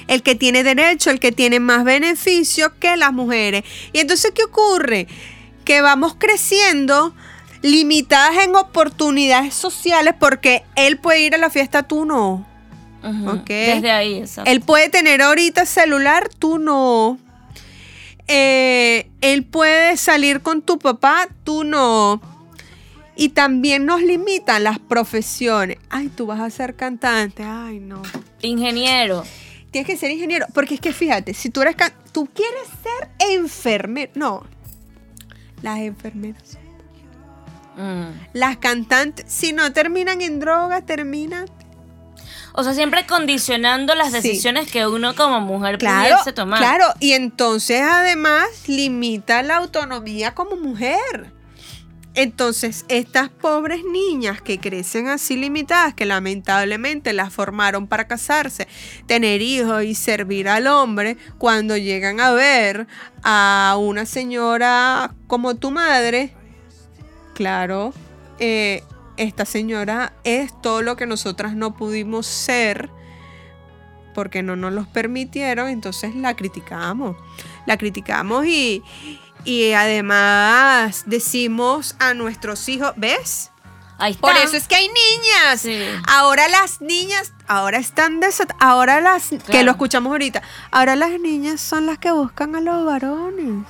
el 0.08 0.22
que 0.22 0.34
tiene 0.34 0.64
derecho, 0.64 1.10
el 1.10 1.20
que 1.20 1.30
tiene 1.30 1.60
más 1.60 1.84
beneficios 1.84 2.72
que 2.80 2.96
las 2.96 3.12
mujeres. 3.12 3.64
Y 3.92 4.00
entonces, 4.00 4.32
¿qué 4.34 4.42
ocurre? 4.44 5.06
Que 5.64 5.80
vamos 5.82 6.16
creciendo 6.18 7.14
limitadas 7.62 8.44
en 8.44 8.56
oportunidades 8.56 9.54
sociales 9.54 10.14
porque 10.18 10.64
él 10.74 10.98
puede 10.98 11.20
ir 11.20 11.34
a 11.34 11.38
la 11.38 11.48
fiesta, 11.48 11.84
tú 11.84 12.04
no. 12.04 12.46
Ujú, 13.02 13.30
Ok. 13.30 13.48
Desde 13.48 13.90
ahí, 13.90 14.14
exacto. 14.18 14.50
Él 14.50 14.60
puede 14.62 14.88
tener 14.88 15.22
ahorita 15.22 15.64
celular, 15.64 16.28
tú 16.38 16.58
no. 16.58 17.18
Eh, 18.26 19.10
él 19.20 19.44
puede 19.44 19.96
salir 19.96 20.40
con 20.40 20.62
tu 20.62 20.78
papá, 20.78 21.28
tú 21.44 21.64
no. 21.64 22.20
Y 23.16 23.28
también 23.30 23.86
nos 23.86 24.02
limitan 24.02 24.64
las 24.64 24.78
profesiones. 24.78 25.78
Ay, 25.90 26.08
tú 26.08 26.26
vas 26.26 26.40
a 26.40 26.50
ser 26.50 26.74
cantante. 26.74 27.42
Ay, 27.44 27.78
no. 27.80 28.02
Ingeniero. 28.42 29.22
Tienes 29.70 29.86
que 29.86 29.96
ser 29.96 30.10
ingeniero. 30.10 30.46
Porque 30.54 30.74
es 30.74 30.80
que 30.80 30.92
fíjate, 30.92 31.34
si 31.34 31.50
tú 31.50 31.62
eres 31.62 31.76
can- 31.76 31.92
tú 32.12 32.26
quieres 32.26 32.66
ser 32.82 33.08
enfermero. 33.30 34.10
No. 34.14 34.44
Las 35.62 35.78
enfermeras. 35.80 36.58
Mm. 37.76 38.10
Las 38.32 38.56
cantantes, 38.58 39.26
si 39.32 39.52
no 39.52 39.72
terminan 39.72 40.20
en 40.20 40.38
drogas, 40.40 40.84
terminan 40.86 41.46
O 42.56 42.62
sea, 42.62 42.72
siempre 42.72 43.04
condicionando 43.04 43.94
las 43.96 44.12
Sí. 44.12 44.14
decisiones 44.14 44.70
que 44.70 44.86
uno 44.86 45.14
como 45.16 45.40
mujer 45.40 45.76
Claro, 45.78 46.10
pudiese 46.16 46.32
tomar. 46.32 46.58
claro, 46.60 46.84
y 47.00 47.12
entonces 47.12 47.82
además 47.82 48.46
limita 48.68 49.42
la 49.42 49.56
autonomía 49.56 50.34
como 50.34 50.56
mujer. 50.56 51.32
Entonces, 52.16 52.84
estas 52.88 53.28
pobres 53.28 53.80
niñas 53.90 54.40
que 54.40 54.60
crecen 54.60 55.08
así 55.08 55.36
limitadas, 55.36 55.94
que 55.94 56.04
lamentablemente 56.04 57.12
las 57.12 57.32
formaron 57.32 57.88
para 57.88 58.06
casarse, 58.06 58.68
tener 59.08 59.42
hijos 59.42 59.82
y 59.82 59.96
servir 59.96 60.48
al 60.48 60.68
hombre, 60.68 61.16
cuando 61.38 61.76
llegan 61.76 62.20
a 62.20 62.30
ver 62.30 62.86
a 63.24 63.74
una 63.80 64.06
señora 64.06 65.12
como 65.26 65.56
tu 65.56 65.72
madre, 65.72 66.32
claro, 67.34 67.92
eh, 68.38 68.84
esta 69.16 69.44
señora 69.44 70.12
es 70.24 70.60
todo 70.60 70.82
lo 70.82 70.96
que 70.96 71.06
nosotras 71.06 71.54
no 71.54 71.74
pudimos 71.74 72.26
ser 72.26 72.90
porque 74.14 74.42
no 74.42 74.56
nos 74.56 74.72
los 74.72 74.86
permitieron, 74.86 75.68
entonces 75.68 76.14
la 76.14 76.36
criticamos. 76.36 77.16
la 77.66 77.76
criticamos 77.76 78.46
y, 78.46 78.82
y 79.44 79.72
además 79.72 81.04
decimos 81.06 81.96
a 81.98 82.14
nuestros 82.14 82.68
hijos, 82.68 82.92
¿ves? 82.96 83.50
Ahí 83.98 84.12
está. 84.12 84.20
Por 84.22 84.36
eso 84.36 84.56
es 84.56 84.66
que 84.66 84.74
hay 84.76 84.88
niñas. 84.88 85.60
Sí. 85.60 85.80
Ahora 86.06 86.48
las 86.48 86.80
niñas, 86.80 87.32
ahora 87.46 87.78
están 87.78 88.20
desat 88.20 88.50
ahora 88.58 89.00
las 89.00 89.30
que 89.50 89.62
lo 89.62 89.72
escuchamos 89.72 90.10
ahorita. 90.10 90.42
Ahora 90.70 90.96
las 90.96 91.18
niñas 91.20 91.60
son 91.60 91.86
las 91.86 91.98
que 91.98 92.10
buscan 92.10 92.56
a 92.56 92.60
los 92.60 92.84
varones. 92.84 93.66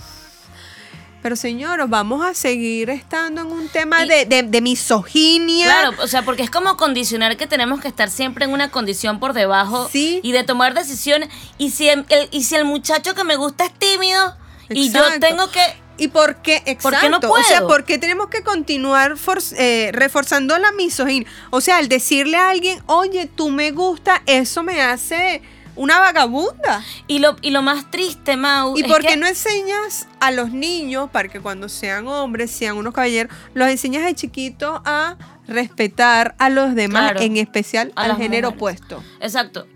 Pero 1.24 1.37
señores, 1.37 1.87
vamos 1.88 2.22
a 2.22 2.34
seguir 2.34 2.90
estando 2.90 3.40
en 3.40 3.46
un 3.46 3.68
tema 3.70 4.04
Y- 4.04 4.08
de, 4.10 4.26
de- 4.26 4.42
de 4.42 4.60
misoginia. 4.60 5.64
Claro, 5.64 5.92
o 6.02 6.06
sea, 6.06 6.20
porque 6.22 6.42
es 6.42 6.50
como 6.50 6.76
condicionar 6.76 7.38
que 7.38 7.46
tenemos 7.46 7.80
que 7.80 7.88
estar 7.88 8.10
siempre 8.10 8.44
en 8.44 8.52
una 8.52 8.70
condición 8.70 9.18
por 9.20 9.32
debajo 9.32 9.88
Sí. 9.90 10.20
y 10.22 10.32
de 10.32 10.44
tomar 10.44 10.74
decisiones. 10.74 11.30
Y 11.56 11.70
si 11.70 11.88
el, 11.88 12.04
el- 12.10 12.28
y 12.30 12.44
si 12.44 12.56
el 12.56 12.66
muchacho 12.66 13.14
que 13.14 13.24
me 13.24 13.37
gusta 13.37 13.64
es 13.64 13.72
tímido 13.72 14.37
y 14.68 14.92
yo 14.92 15.00
tengo 15.18 15.50
que... 15.50 15.62
¿Y 15.96 16.08
por 16.08 16.42
qué? 16.42 16.56
Exacto. 16.66 16.90
¿Por 16.90 17.00
qué 17.00 17.08
no 17.08 17.16
O 17.16 17.42
sea, 17.42 17.60
puedo? 17.60 17.68
¿por 17.68 17.84
qué 17.87 17.96
tenemos 17.96 18.26
que 18.28 18.42
continuar 18.42 19.16
for- 19.16 19.38
eh, 19.56 19.92
reforzando 19.94 20.58
la 20.58 20.72
misoginia? 20.72 21.26
O 21.48 21.62
sea, 21.62 21.78
al 21.78 21.88
decirle 21.88 22.37
a 22.37 22.50
alguien, 22.50 22.82
oye, 22.84 23.30
tú 23.34 23.48
me 23.48 23.70
gusta, 23.70 24.20
eso 24.26 24.62
me 24.62 24.82
hace 24.82 25.40
una 25.76 25.98
vagabunda. 25.98 26.82
Y 27.06 27.18
lo, 27.18 27.37
y 27.42 27.50
lo 27.50 27.62
más 27.62 27.90
triste, 27.90 28.37
Mau, 28.37 28.76
¿Y 28.76 28.82
es 28.82 28.87
por 28.88 29.00
que- 29.02 29.08
qué 29.08 29.16
no 29.16 29.26
enseñas 29.26 30.06
a 30.20 30.30
los 30.30 30.50
niños, 30.50 31.10
para 31.10 31.28
que 31.28 31.40
cuando 31.40 31.68
sean 31.68 32.06
hombres, 32.06 32.50
sean 32.50 32.76
unos 32.76 32.94
caballeros, 32.94 33.32
los 33.54 33.68
enseñas 33.68 34.04
de 34.04 34.14
chiquitos 34.14 34.80
a 34.84 35.16
respetar 35.46 36.34
a 36.38 36.48
los 36.48 36.74
demás, 36.74 37.12
Claro. 37.12 37.20
en 37.20 37.37
especial 37.37 37.92
al 37.96 38.16
género 38.16 38.50
mujeres. 38.52 38.80
opuesto? 38.80 39.04
Exacto. 39.20 39.66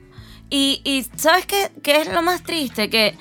Y, 0.51 0.81
y 0.85 1.07
¿sabes 1.19 1.45
qué, 1.47 1.71
qué 1.83 2.01
es 2.01 2.09
lo 2.13 2.23
más 2.23 2.43
triste? 2.43 2.89
Que 2.89 3.17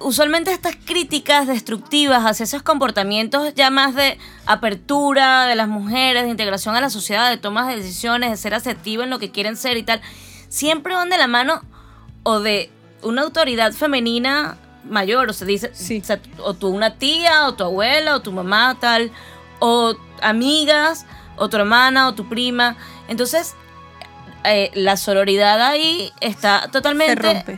usualmente 0.00 0.50
estas 0.52 0.76
críticas 0.76 1.46
destructivas 1.46 2.24
hacia 2.24 2.44
esos 2.44 2.62
comportamientos 2.62 3.54
ya 3.54 3.68
más 3.70 3.94
de 3.94 4.18
apertura 4.46 5.46
de 5.46 5.54
las 5.56 5.68
mujeres, 5.68 6.24
de 6.24 6.30
integración 6.30 6.74
a 6.74 6.80
la 6.80 6.90
sociedad, 6.90 7.28
de 7.30 7.36
tomas 7.36 7.68
de 7.68 7.76
decisiones, 7.76 8.30
de 8.30 8.36
ser 8.38 8.54
asertiva 8.54 9.04
en 9.04 9.10
lo 9.10 9.18
que 9.18 9.30
quieren 9.30 9.56
ser 9.56 9.76
y 9.76 9.82
tal, 9.82 10.00
siempre 10.48 10.94
van 10.94 11.10
de 11.10 11.18
la 11.18 11.26
mano 11.26 11.62
o 12.24 12.40
de 12.40 12.70
una 13.02 13.22
autoridad 13.22 13.72
femenina 13.72 14.56
mayor, 14.88 15.30
o 15.30 15.32
se 15.32 15.44
dice, 15.46 15.70
Sí. 15.74 16.00
o, 16.02 16.04
sea, 16.04 16.18
o 16.38 16.54
tu 16.54 16.68
una 16.68 16.94
tía, 16.96 17.46
o 17.46 17.54
tu 17.54 17.64
abuela, 17.64 18.16
o 18.16 18.20
tu 18.20 18.32
mamá, 18.32 18.76
tal, 18.80 19.10
o 19.60 19.94
amigas, 20.20 21.06
o 21.36 21.48
tu 21.48 21.56
hermana, 21.56 22.08
o 22.08 22.14
tu 22.14 22.28
prima. 22.28 22.76
Entonces, 23.08 23.54
eh, 24.44 24.70
la 24.74 24.96
sororidad 24.96 25.60
ahí 25.62 26.12
está 26.20 26.62
Se 26.62 26.68
totalmente 26.68 27.14
rompe. 27.14 27.52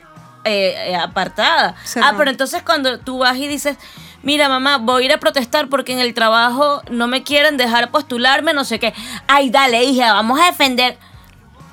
eh, 0.44 0.90
eh, 0.92 0.96
apartada. 0.96 1.74
Se 1.84 1.98
ah, 2.00 2.04
rompe. 2.10 2.18
pero 2.18 2.30
entonces 2.30 2.62
cuando 2.62 2.98
tú 3.00 3.18
vas 3.18 3.36
y 3.36 3.48
dices, 3.48 3.76
mira 4.22 4.48
mamá, 4.48 4.78
voy 4.78 5.02
a 5.02 5.06
ir 5.06 5.12
a 5.12 5.18
protestar 5.18 5.68
porque 5.68 5.92
en 5.92 5.98
el 5.98 6.14
trabajo 6.14 6.82
no 6.90 7.08
me 7.08 7.22
quieren 7.24 7.56
dejar 7.56 7.90
postularme, 7.90 8.52
no 8.54 8.64
sé 8.64 8.78
qué. 8.78 8.94
Ay, 9.26 9.50
dale, 9.50 9.82
hija, 9.84 10.12
vamos 10.12 10.38
a 10.40 10.46
defender. 10.46 10.96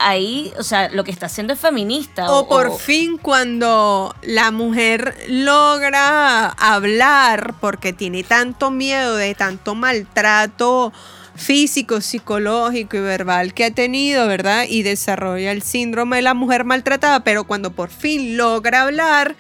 Ahí, 0.06 0.52
o 0.58 0.64
sea, 0.64 0.90
lo 0.90 1.04
que 1.04 1.12
está 1.12 1.28
haciendo 1.28 1.54
es 1.54 1.60
feminista. 1.60 2.32
O 2.32 2.48
por 2.48 2.78
fin 2.78 3.18
cuando 3.18 4.14
la 4.22 4.52
mujer 4.52 5.16
logra 5.28 6.50
hablar 6.50 7.56
porque 7.62 7.94
tiene 7.94 8.24
tanto 8.24 8.70
miedo 8.70 9.16
de 9.16 9.34
tanto 9.34 9.76
maltrato 9.76 10.92
físico, 11.36 12.02
psicológico 12.02 12.98
y 12.98 13.00
verbal 13.00 13.54
que 13.54 13.66
ha 13.66 13.72
tenido, 13.72 14.28
¿verdad? 14.28 14.66
Y 14.70 14.84
desarrolla 14.84 15.52
el 15.52 15.62
síndrome 15.62 16.18
de 16.18 16.22
la 16.22 16.34
mujer 16.34 16.64
maltratada, 16.64 17.22
pero 17.22 17.46
cuando 17.46 17.72
por 17.72 17.90
fin 17.90 18.38
logra 18.38 18.84
hablar, 18.84 19.36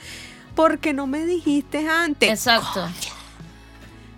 ¿por 0.55 0.79
qué 0.79 0.93
no 0.93 1.07
me 1.07 1.25
dijiste 1.25 1.87
antes? 1.87 2.29
Exacto. 2.29 2.87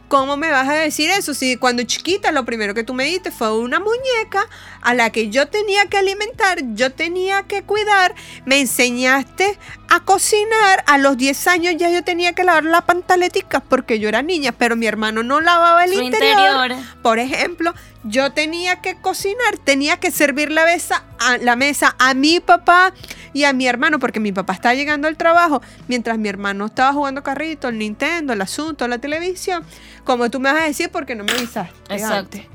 ¿Cómo 0.08 0.38
me 0.38 0.52
vas 0.52 0.70
a 0.70 0.74
decir 0.74 1.10
eso? 1.10 1.34
Si 1.34 1.58
cuando 1.58 1.84
chiquita 1.84 2.32
lo 2.32 2.46
primero 2.46 2.74
que 2.74 2.84
tú 2.84 2.94
me 2.94 3.06
diste 3.06 3.32
fue 3.32 3.58
una 3.58 3.80
muñeca 3.80 4.48
a 4.82 4.94
la 4.94 5.10
que 5.10 5.30
yo 5.30 5.48
tenía 5.48 5.88
que 5.88 5.98
alimentar, 5.98 6.60
yo 6.76 6.92
tenía 6.92 7.44
que 7.44 7.64
cuidar, 7.64 8.14
me 8.46 8.60
enseñaste 8.60 9.58
a 9.90 10.00
cocinar, 10.02 10.84
a 10.88 10.98
los 10.98 11.18
10 11.18 11.48
años 11.48 11.74
ya 11.78 11.90
yo 11.90 12.04
tenía 12.04 12.34
que 12.34 12.44
lavar 12.44 12.66
las 12.66 12.84
pantaleticas 12.84 13.64
porque 13.68 14.00
yo 14.00 14.10
era 14.10 14.22
niña, 14.22 14.52
pero 14.52 14.76
mi 14.76 14.86
hermano 14.86 15.24
no 15.24 15.42
lavaba 15.42 15.86
el 15.86 15.94
interior. 15.94 16.72
interior. 16.72 16.86
Por 17.02 17.20
ejemplo, 17.20 17.74
yo 18.08 18.32
tenía 18.32 18.82
que 18.82 18.96
cocinar, 18.96 19.58
tenía 19.64 19.98
que 20.00 20.12
servir 20.12 20.52
la 20.52 20.64
mesa, 20.66 21.04
a, 21.20 21.38
la 21.38 21.56
mesa 21.56 21.96
a 22.00 22.14
mi 22.14 22.40
papá 22.40 22.94
y 23.34 23.44
a 23.46 23.52
mi 23.54 23.68
hermano, 23.68 24.00
porque 24.00 24.20
mi 24.20 24.32
papá 24.32 24.54
estaba 24.54 24.76
llegando 24.76 25.08
al 25.08 25.18
trabajo, 25.18 25.62
mientras 25.88 26.18
mi 26.18 26.30
hermano 26.30 26.68
estaba 26.68 26.94
jugando 26.94 27.24
carrito, 27.24 27.68
el 27.68 27.80
Nintendo, 27.80 28.34
el 28.34 28.42
asunto, 28.42 28.88
la 28.88 29.00
televisión. 29.00 29.64
Como 30.04 30.30
tú 30.30 30.40
me 30.40 30.52
vas 30.54 30.62
a 30.62 30.66
decir, 30.66 30.90
porque 30.92 31.16
no 31.16 31.24
me 31.24 31.32
avisaste 31.34 31.74
Exacto. 31.90 32.16
antes. 32.38 32.46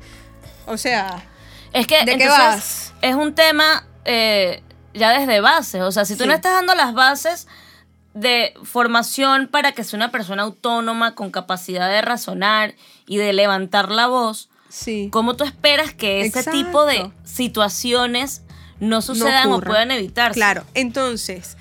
O 0.66 0.76
sea, 0.76 1.24
Es 1.72 1.86
que 1.86 1.98
¿De 2.04 2.16
qué 2.16 2.24
entonces, 2.24 2.38
vas? 2.38 2.94
es 3.02 3.14
un 3.14 3.34
tema 3.34 3.86
eh, 4.04 4.62
ya 4.94 5.18
desde 5.18 5.40
bases. 5.40 5.82
O 5.82 5.90
sea, 5.92 6.04
si 6.04 6.14
tú 6.16 6.22
Sí. 6.24 6.28
no 6.28 6.34
estás 6.34 6.52
dando 6.52 6.74
las 6.74 6.94
bases 6.94 7.46
de 8.14 8.54
formación 8.64 9.48
para 9.48 9.72
que 9.72 9.84
sea 9.84 9.96
una 9.96 10.10
persona 10.10 10.42
autónoma, 10.44 11.14
con 11.14 11.30
capacidad 11.30 11.88
de 11.88 12.02
razonar 12.02 12.74
y 13.06 13.16
de 13.18 13.32
levantar 13.32 13.90
la 13.90 14.06
voz, 14.08 14.48
sí. 14.70 15.08
¿cómo 15.12 15.36
tú 15.36 15.44
esperas 15.44 15.92
que 15.92 16.20
ese 16.20 16.38
Exacto. 16.40 16.52
tipo 16.52 16.86
de 16.86 17.10
situaciones 17.24 18.42
no 18.78 19.02
sucedan 19.02 19.52
o 19.52 19.60
puedan 19.60 19.90
evitarse? 19.90 20.38
Claro, 20.38 20.64
entonces, 20.72 21.56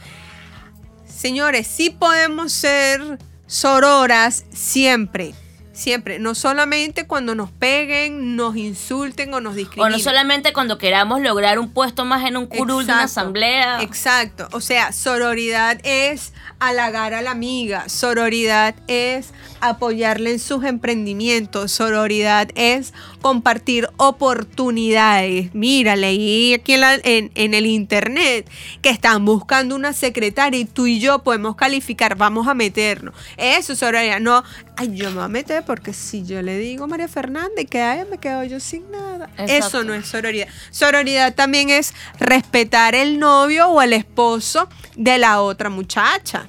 señores, 1.05 1.67
sí 1.67 1.89
podemos 1.89 2.51
ser 2.53 3.19
sororas 3.47 4.45
siempre. 4.53 5.33
Siempre, 5.71 6.19
no 6.19 6.35
solamente 6.35 7.07
cuando 7.07 7.35
nos 7.35 7.51
peguen, 7.51 8.35
nos 8.35 8.57
insulten 8.57 9.33
o 9.33 9.39
nos 9.39 9.53
O 9.53 9.55
discriminen. 9.55 9.93
no 9.93 9.99
solamente 9.99 10.51
cuando 10.51 10.77
queramos 10.77 11.21
lograr 11.21 11.57
un 11.57 11.71
puesto 11.71 12.03
más 12.03 12.25
en 12.25 12.35
un 12.35 12.47
curul 12.47 12.85
de 12.85 12.91
una 12.91 13.03
Exacto, 13.03 13.05
asamblea. 13.21 13.81
Exacto. 13.81 14.49
O 14.51 14.59
sea, 14.59 14.91
sororidad 14.91 15.79
es 15.85 16.33
halagar 16.59 17.13
a 17.13 17.21
la 17.21 17.31
amiga. 17.31 17.87
Sororidad 17.87 18.75
es 18.87 19.29
apoyarle 19.61 20.31
en 20.31 20.39
sus 20.39 20.63
emprendimientos. 20.63 21.71
Sororidad 21.71 22.49
es 22.55 22.93
compartir 23.21 23.87
oportunidades. 23.97 25.53
Mira, 25.53 25.95
leí 25.95 26.53
aquí 26.53 26.73
en, 26.73 26.81
la- 26.81 26.95
en- 27.03 27.31
en 27.35 27.53
el 27.53 27.65
internet 27.65 28.49
que 28.81 28.89
están 28.89 29.25
buscando 29.25 29.75
una 29.75 29.93
secretaria 29.93 30.59
y 30.59 30.65
tú 30.65 30.87
y 30.87 30.99
yo 30.99 31.19
podemos 31.23 31.55
calificar. 31.55 32.15
Vamos 32.15 32.47
a 32.47 32.53
meternos. 32.53 33.13
Eso 33.37 33.73
es 33.73 33.79
sororidad. 33.79 34.19
No, 34.19 34.43
ay, 34.77 34.95
yo 34.95 35.09
me 35.09 35.15
voy 35.15 35.23
a 35.25 35.27
meter 35.27 35.63
porque 35.65 35.93
si 35.93 36.25
yo 36.25 36.41
le 36.41 36.57
digo 36.57 36.85
a 36.85 36.87
María 36.87 37.07
Fernández 37.07 37.67
que 37.69 37.81
ay, 37.81 38.03
me 38.09 38.17
quedo 38.17 38.43
yo 38.43 38.59
sin 38.59 38.89
nada. 38.91 39.29
Exacto. 39.37 39.53
Eso 39.67 39.83
no 39.83 39.93
es 39.93 40.07
sororidad. 40.07 40.47
Sororidad 40.71 41.33
también 41.35 41.69
es 41.69 41.93
respetar 42.19 42.95
el 42.95 43.19
novio 43.19 43.67
o 43.69 43.81
el 43.81 43.93
esposo 43.93 44.67
de 44.95 45.17
la 45.17 45.41
otra 45.41 45.69
muchacha. 45.69 46.47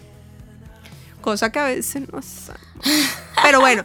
Cosa 1.21 1.53
que 1.53 1.59
a 1.59 1.65
veces 1.65 2.03
no 2.11 2.19
hacemos. 2.19 2.61
Pero 3.43 3.61
bueno, 3.61 3.85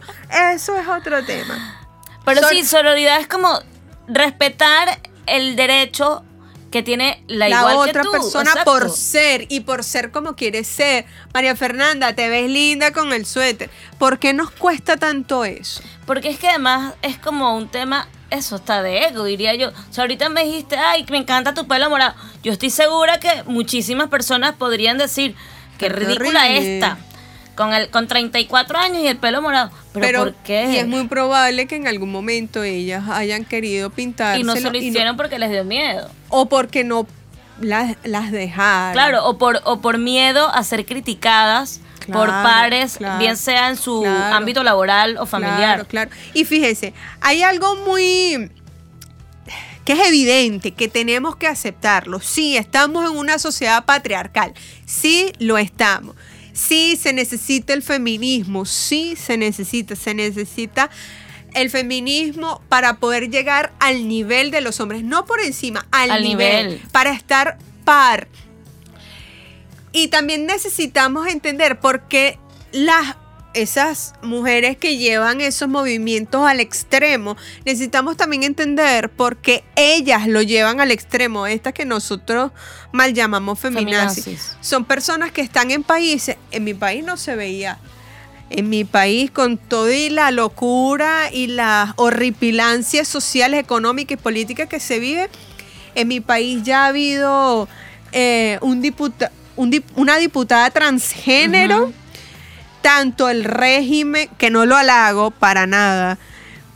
eso 0.54 0.76
es 0.76 0.86
otro 0.88 1.24
tema. 1.24 1.80
Pero 2.24 2.46
sí, 2.48 2.64
sororidad 2.64 3.20
es 3.20 3.26
como 3.28 3.60
respetar 4.08 5.00
el 5.26 5.56
derecho 5.56 6.22
que 6.70 6.82
tiene 6.82 7.22
la, 7.28 7.48
La, 7.48 7.58
igual 7.60 7.76
otra 7.76 8.02
que 8.02 8.08
tú. 8.08 8.12
persona 8.12 8.50
exacto. 8.50 8.70
por 8.70 8.90
ser 8.90 9.46
y 9.48 9.60
por 9.60 9.84
ser 9.84 10.10
como 10.10 10.34
quiere 10.34 10.64
ser. 10.64 11.06
María 11.32 11.54
Fernanda, 11.56 12.14
te 12.14 12.28
ves 12.28 12.50
linda 12.50 12.92
con 12.92 13.12
el 13.12 13.24
suéter. 13.24 13.70
¿Por 13.98 14.18
qué 14.18 14.32
nos 14.34 14.50
cuesta 14.50 14.96
tanto 14.96 15.44
eso? 15.44 15.80
Porque 16.06 16.28
es 16.28 16.38
que 16.38 16.48
además 16.48 16.94
es 17.02 17.18
como 17.18 17.56
un 17.56 17.68
tema, 17.68 18.08
eso 18.30 18.56
está 18.56 18.82
de 18.82 19.04
ego, 19.06 19.24
diría 19.24 19.54
yo. 19.54 19.68
O 19.70 19.92
sea, 19.92 20.02
ahorita 20.02 20.28
me 20.28 20.44
dijiste, 20.44 20.76
ay, 20.76 21.06
me 21.08 21.18
encanta 21.18 21.54
tu 21.54 21.66
pelo 21.66 21.88
morado. 21.88 22.14
Yo 22.42 22.52
estoy 22.52 22.70
segura 22.70 23.20
que 23.20 23.44
muchísimas 23.46 24.08
personas 24.08 24.54
podrían 24.56 24.98
decir, 24.98 25.34
qué 25.78 25.86
Qué 25.86 25.88
ridícula 25.88 26.42
horrible. 26.44 26.74
esta. 26.76 26.98
Con, 27.56 27.72
el, 27.72 27.90
con 27.90 28.06
34 28.06 28.78
años 28.78 28.98
y 29.02 29.06
el 29.08 29.16
pelo 29.16 29.42
morado. 29.42 29.70
¿Pero, 29.92 30.24
por 30.24 30.34
qué? 30.34 30.72
Y 30.72 30.76
es 30.76 30.86
muy 30.86 31.06
probable 31.08 31.66
que 31.66 31.76
en 31.76 31.88
algún 31.88 32.12
momento 32.12 32.62
ellas 32.62 33.08
hayan 33.08 33.44
querido 33.44 33.90
pintárselo 33.90 34.40
Y 34.40 34.44
no 34.44 34.54
se 34.54 34.70
lo 34.70 34.76
hicieron 34.78 35.16
porque 35.16 35.38
les 35.38 35.50
dio 35.50 35.64
miedo. 35.64 36.10
o 36.28 36.48
porque 36.48 36.84
no 36.84 37.06
las, 37.60 37.96
las 38.04 38.30
dejaron. 38.30 38.92
Claro, 38.92 39.26
o 39.26 39.38
por, 39.38 39.60
o 39.64 39.80
por 39.80 39.98
miedo 39.98 40.48
a 40.48 40.62
ser 40.64 40.84
criticadas 40.84 41.80
por 42.12 42.28
pares, 42.28 42.98
claro, 42.98 43.18
bien 43.18 43.36
sea 43.36 43.68
en 43.68 43.76
su 43.76 44.02
claro. 44.02 44.36
ámbito 44.36 44.62
laboral 44.62 45.16
o 45.18 45.26
familiar. 45.26 45.86
Claro, 45.86 45.88
claro. 45.88 46.10
Y 46.34 46.44
fíjese, 46.44 46.94
hay 47.20 47.42
algo 47.42 47.74
muy 47.76 48.50
que 49.84 49.92
es 49.92 50.08
evidente 50.08 50.72
que 50.72 50.88
tenemos 50.88 51.36
que 51.36 51.46
aceptarlo. 51.46 52.20
Sí, 52.20 52.56
estamos 52.56 53.08
en 53.08 53.16
una 53.16 53.38
sociedad 53.38 53.84
patriarcal. 53.84 54.52
Sí, 54.84 55.32
lo 55.38 55.58
estamos. 55.58 56.16
Sí, 56.56 56.96
se 56.96 57.12
necesita 57.12 57.74
el 57.74 57.82
feminismo. 57.82 58.64
Sí, 58.64 59.14
se 59.14 59.36
necesita. 59.36 59.94
Se 59.94 60.14
necesita 60.14 60.90
el 61.54 61.70
feminismo 61.70 62.62
para 62.68 62.96
poder 62.96 63.30
llegar 63.30 63.72
al 63.78 64.08
nivel 64.08 64.50
de 64.50 64.62
los 64.62 64.80
hombres. 64.80 65.04
No 65.04 65.26
por 65.26 65.40
encima, 65.40 65.86
al, 65.90 66.10
Al 66.10 66.22
nivel, 66.22 66.68
nivel. 66.68 66.88
Para 66.92 67.12
estar 67.12 67.58
par. 67.84 68.28
Y 69.92 70.08
también 70.08 70.46
necesitamos 70.46 71.28
entender 71.28 71.78
por 71.78 72.08
qué 72.08 72.38
las 72.72 73.16
esas 73.56 74.12
mujeres 74.22 74.76
que 74.76 74.96
llevan 74.98 75.40
esos 75.40 75.68
movimientos 75.68 76.46
al 76.46 76.60
extremo, 76.60 77.36
necesitamos 77.64 78.16
también 78.16 78.42
entender 78.42 79.08
por 79.10 79.36
qué 79.38 79.64
ellas 79.76 80.28
lo 80.28 80.42
llevan 80.42 80.80
al 80.80 80.90
extremo, 80.90 81.46
estas 81.46 81.72
que 81.72 81.84
nosotros 81.84 82.52
mal 82.92 83.14
llamamos 83.14 83.58
feminazis. 83.58 84.24
Feminazis. 84.24 84.56
Son 84.60 84.84
personas 84.84 85.32
que 85.32 85.40
están 85.40 85.70
en 85.70 85.82
países, 85.82 86.36
en 86.50 86.64
mi 86.64 86.74
país 86.74 87.02
no 87.04 87.16
se 87.16 87.34
veía. 87.36 87.78
En 88.48 88.68
mi 88.68 88.84
país, 88.84 89.32
con 89.32 89.56
toda 89.58 89.90
la 90.10 90.30
locura 90.30 91.30
y 91.32 91.48
las 91.48 91.90
horripilancias 91.96 93.08
sociales, 93.08 93.58
económicas 93.58 94.18
y 94.18 94.22
políticas 94.22 94.68
que 94.68 94.78
se 94.78 95.00
vive, 95.00 95.28
en 95.96 96.06
mi 96.06 96.20
país 96.20 96.62
ya 96.62 96.84
ha 96.84 96.86
habido 96.86 97.68
eh, 98.12 98.58
un 98.60 98.82
diputa- 98.82 99.32
un 99.56 99.72
dip- 99.72 99.90
una 99.96 100.16
diputada 100.18 100.70
transgénero, 100.70 101.92
tanto 102.86 103.28
el 103.28 103.42
régimen, 103.42 104.28
que 104.38 104.48
no 104.48 104.64
lo 104.64 104.76
halago 104.76 105.32
para 105.32 105.66
nada, 105.66 106.18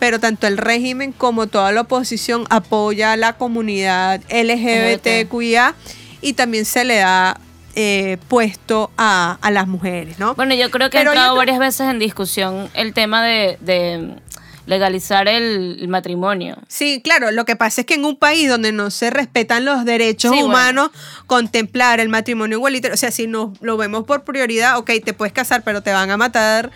pero 0.00 0.18
tanto 0.18 0.48
el 0.48 0.58
régimen 0.58 1.12
como 1.12 1.46
toda 1.46 1.70
la 1.70 1.82
oposición 1.82 2.46
apoya 2.50 3.12
a 3.12 3.16
la 3.16 3.34
comunidad 3.34 4.20
LGBTQIA 4.28 5.76
y 6.20 6.32
también 6.32 6.64
se 6.64 6.82
le 6.82 6.96
da 6.96 7.38
eh, 7.76 8.18
puesto 8.26 8.90
a, 8.98 9.38
a 9.40 9.52
las 9.52 9.68
mujeres, 9.68 10.18
¿no? 10.18 10.34
Bueno, 10.34 10.52
yo 10.56 10.68
creo 10.72 10.90
que 10.90 10.98
ha 10.98 11.02
entrado 11.02 11.36
varias 11.36 11.60
veces 11.60 11.88
en 11.88 12.00
discusión 12.00 12.68
el 12.74 12.92
tema 12.92 13.24
de, 13.24 13.56
de 13.60 14.16
legalizar 14.70 15.28
el, 15.28 15.76
el 15.80 15.88
matrimonio. 15.88 16.56
Sí, 16.68 17.00
claro, 17.04 17.30
lo 17.30 17.44
que 17.44 17.56
pasa 17.56 17.82
es 17.82 17.86
que 17.86 17.94
en 17.94 18.04
un 18.06 18.16
país 18.16 18.48
donde 18.48 18.72
no 18.72 18.90
se 18.90 19.10
respetan 19.10 19.64
los 19.66 19.84
derechos 19.84 20.30
Sí, 20.32 20.38
bueno. 20.38 20.46
humanos, 20.46 20.90
contemplar 21.26 22.00
el 22.00 22.08
matrimonio 22.08 22.56
igualitario, 22.56 22.94
o 22.94 22.96
sea, 22.96 23.10
si 23.10 23.26
no 23.26 23.52
lo 23.60 23.76
vemos 23.76 24.04
por 24.04 24.24
prioridad, 24.24 24.78
ok, 24.78 24.90
te 25.04 25.12
puedes 25.12 25.32
casar, 25.34 25.62
pero 25.64 25.82
te 25.82 25.92
van 25.92 26.10
a 26.10 26.16
matar 26.16 26.70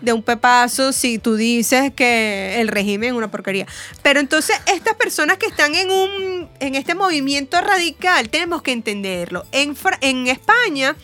de 0.00 0.12
un 0.12 0.22
pepazo 0.22 0.92
si 0.92 1.18
tú 1.18 1.34
dices 1.36 1.92
que 1.94 2.60
el 2.60 2.68
régimen 2.68 3.10
es 3.10 3.14
una 3.14 3.30
porquería. 3.30 3.66
Pero 4.02 4.20
entonces 4.20 4.56
estas 4.74 4.94
personas 4.96 5.38
que 5.38 5.46
están 5.46 5.74
en 5.74 5.90
un 5.90 6.48
en 6.60 6.74
este 6.74 6.94
movimiento 6.94 7.60
radical, 7.60 8.28
tenemos 8.28 8.60
que 8.62 8.72
entenderlo. 8.72 9.46
En, 9.52 9.74
en 10.02 10.26
España 10.26 10.94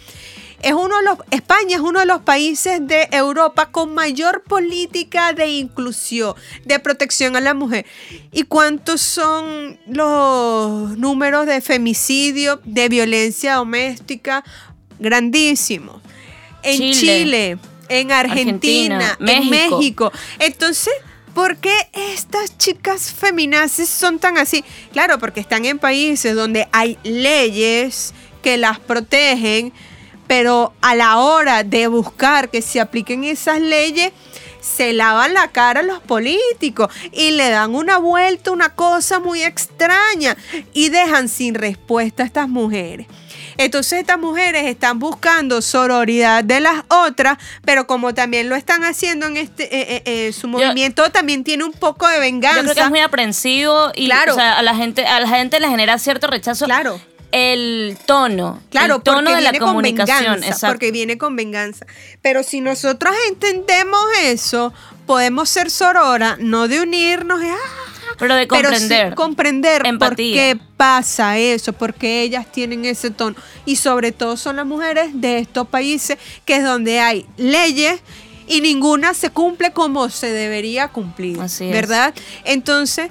es 0.62 0.73
uno 0.73 0.96
de 0.99 1.03
los, 1.05 1.18
España 1.31 1.77
es 1.77 1.81
uno 1.81 2.01
de 2.01 2.07
los 2.07 2.23
países 2.23 2.87
de 2.87 3.09
Europa 3.12 3.70
con 3.70 3.94
mayor 3.94 4.42
política 4.42 5.33
de 5.33 5.49
inclusión, 5.49 6.35
de 6.64 6.79
protección 6.79 7.37
a 7.37 7.40
la 7.40 7.55
mujer. 7.55 7.87
¿Y 8.33 8.44
cuántos 8.44 9.01
son 9.01 9.79
los 9.87 10.96
números 10.99 11.46
de 11.46 11.61
femicidio, 11.61 12.61
de 12.64 12.88
violencia 12.88 13.55
doméstica? 13.55 14.44
Grandísimos. 14.99 16.03
En 16.62 16.77
Chile. 16.77 16.94
Chile, 16.94 17.59
en 17.88 18.12
Argentina, 18.12 18.96
Argentina, 18.96 19.16
en 19.20 19.51
México. 19.51 19.79
México. 19.79 20.12
Entonces, 20.38 20.92
¿por 21.35 21.57
qué 21.57 21.75
estas 21.92 22.57
chicas 22.59 23.12
feminazis 23.12 23.88
son 23.88 24.18
tan 24.18 24.37
así? 24.37 24.64
Claro, 24.92 25.18
porque 25.18 25.40
están 25.40 25.64
en 25.64 25.79
países 25.79 26.35
donde 26.35 26.68
hay 26.73 26.99
leyes 27.03 28.12
que 28.42 28.57
las 28.57 28.79
protegen, 28.79 29.73
pero 30.30 30.72
a 30.80 30.94
la 30.94 31.18
hora 31.18 31.64
de 31.64 31.88
buscar 31.88 32.50
que 32.50 32.62
se 32.62 32.78
apliquen 32.78 33.24
esas 33.24 33.60
leyes, 33.60 34.12
se 34.60 34.92
lavan 34.92 35.34
la 35.34 35.48
cara 35.48 35.80
a 35.80 35.82
los 35.82 35.98
políticos 35.98 36.88
y 37.10 37.32
le 37.32 37.50
dan 37.50 37.74
una 37.74 37.98
vuelta, 37.98 38.52
una 38.52 38.76
cosa 38.76 39.18
muy 39.18 39.42
extraña 39.42 40.36
y 40.72 40.90
dejan 40.90 41.28
sin 41.28 41.56
respuesta 41.56 42.22
a 42.22 42.26
estas 42.26 42.48
mujeres. 42.48 43.08
Entonces 43.56 43.98
estas 43.98 44.20
mujeres 44.20 44.66
están 44.66 45.00
buscando 45.00 45.60
sororidad 45.62 46.44
de 46.44 46.60
las 46.60 46.84
otras, 46.86 47.36
pero 47.64 47.88
como 47.88 48.14
también 48.14 48.48
lo 48.48 48.54
están 48.54 48.84
haciendo 48.84 49.26
en 49.26 49.36
este, 49.36 49.64
eh, 49.64 49.96
eh, 49.96 50.02
eh, 50.28 50.32
su 50.32 50.46
movimiento 50.46 51.10
también 51.10 51.42
tiene 51.42 51.64
un 51.64 51.72
poco 51.72 52.06
de 52.06 52.20
venganza. 52.20 52.58
Yo 52.58 52.62
creo 52.62 52.74
que 52.76 52.80
es 52.82 52.90
muy 52.90 53.00
aprensivo 53.00 53.90
y 53.96 54.06
Claro. 54.06 54.34
o 54.34 54.36
sea, 54.36 54.58
a 54.58 54.62
la 54.62 54.76
gente 54.76 55.04
a 55.04 55.18
la 55.18 55.26
gente 55.26 55.58
le 55.58 55.68
genera 55.68 55.98
cierto 55.98 56.28
rechazo. 56.28 56.66
Claro. 56.66 57.00
El 57.32 57.96
tono, 58.06 58.60
Claro, 58.70 58.96
el 58.96 59.02
tono 59.02 59.18
porque 59.18 59.36
de 59.36 59.40
la 59.42 59.50
viene 59.50 59.58
con 59.58 59.68
comunicación, 59.68 60.18
venganza, 60.18 60.46
exacto. 60.46 60.66
porque 60.72 60.90
viene 60.90 61.18
con 61.18 61.36
venganza. 61.36 61.86
Pero 62.22 62.42
si 62.42 62.60
nosotros 62.60 63.14
entendemos 63.28 64.00
eso, 64.22 64.72
podemos 65.06 65.48
ser 65.48 65.70
sorora, 65.70 66.36
no 66.40 66.66
de 66.68 66.80
unirnos, 66.80 67.40
ah, 67.42 67.56
pero 68.18 68.34
de 68.34 68.46
pero 68.46 68.68
sí 68.70 68.74
comprender. 68.74 69.14
comprender 69.14 69.82
por 69.98 70.16
qué 70.16 70.58
pasa 70.76 71.38
eso, 71.38 71.72
porque 71.72 72.22
ellas 72.22 72.50
tienen 72.50 72.84
ese 72.84 73.10
tono. 73.10 73.36
Y 73.64 73.76
sobre 73.76 74.12
todo 74.12 74.36
son 74.36 74.56
las 74.56 74.66
mujeres 74.66 75.10
de 75.14 75.38
estos 75.38 75.68
países 75.68 76.18
que 76.44 76.56
es 76.56 76.64
donde 76.64 77.00
hay 77.00 77.26
leyes 77.36 78.00
y 78.46 78.60
ninguna 78.60 79.14
se 79.14 79.30
cumple 79.30 79.72
como 79.72 80.08
se 80.10 80.30
debería 80.30 80.88
cumplir, 80.88 81.40
Así 81.40 81.64
es. 81.66 81.72
¿verdad? 81.72 82.12
Entonces, 82.44 83.10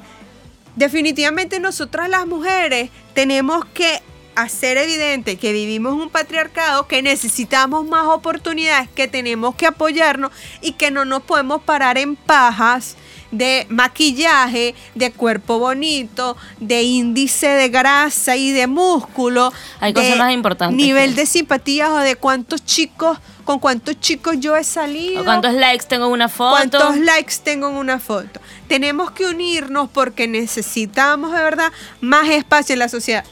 definitivamente 0.75 1.59
nosotras 1.59 2.09
las 2.09 2.27
mujeres 2.27 2.89
tenemos 3.13 3.65
que 3.65 4.01
hacer 4.41 4.77
evidente 4.77 5.37
que 5.37 5.53
vivimos 5.53 5.93
en 5.93 6.01
un 6.01 6.09
patriarcado, 6.09 6.87
que 6.87 7.01
necesitamos 7.01 7.85
más 7.85 8.05
oportunidades, 8.05 8.89
que 8.89 9.07
tenemos 9.07 9.55
que 9.55 9.65
apoyarnos 9.65 10.31
y 10.61 10.73
que 10.73 10.91
no 10.91 11.05
nos 11.05 11.23
podemos 11.23 11.61
parar 11.61 11.97
en 11.97 12.15
pajas 12.15 12.95
de 13.31 13.67
maquillaje, 13.69 14.75
de 14.95 15.11
cuerpo 15.11 15.59
bonito, 15.59 16.35
de 16.59 16.83
índice 16.83 17.47
de 17.47 17.69
grasa 17.69 18.35
y 18.35 18.51
de 18.51 18.67
músculo. 18.67 19.53
Hay 19.79 19.93
de 19.93 20.01
cosas 20.01 20.17
más 20.17 20.33
importantes 20.33 20.75
Nivel 20.75 21.15
de 21.15 21.25
simpatía 21.25 21.93
o 21.93 21.97
de 21.97 22.15
cuántos 22.15 22.65
chicos, 22.65 23.19
con 23.45 23.59
cuántos 23.59 23.99
chicos 23.99 24.37
yo 24.39 24.55
he 24.55 24.63
salido. 24.63 25.21
O 25.21 25.25
¿Cuántos 25.25 25.53
likes 25.53 25.85
tengo 25.87 26.07
en 26.07 26.13
una 26.13 26.29
foto? 26.29 26.51
¿Cuántos 26.51 26.97
likes 26.97 27.35
tengo 27.43 27.69
en 27.69 27.75
una 27.75 27.99
foto? 27.99 28.39
Tenemos 28.67 29.11
que 29.11 29.25
unirnos 29.25 29.89
porque 29.89 30.27
necesitamos 30.27 31.31
de 31.31 31.43
verdad 31.43 31.71
más 32.01 32.29
espacio 32.29 32.73
en 32.73 32.79
la 32.79 32.89
sociedad. 32.89 33.25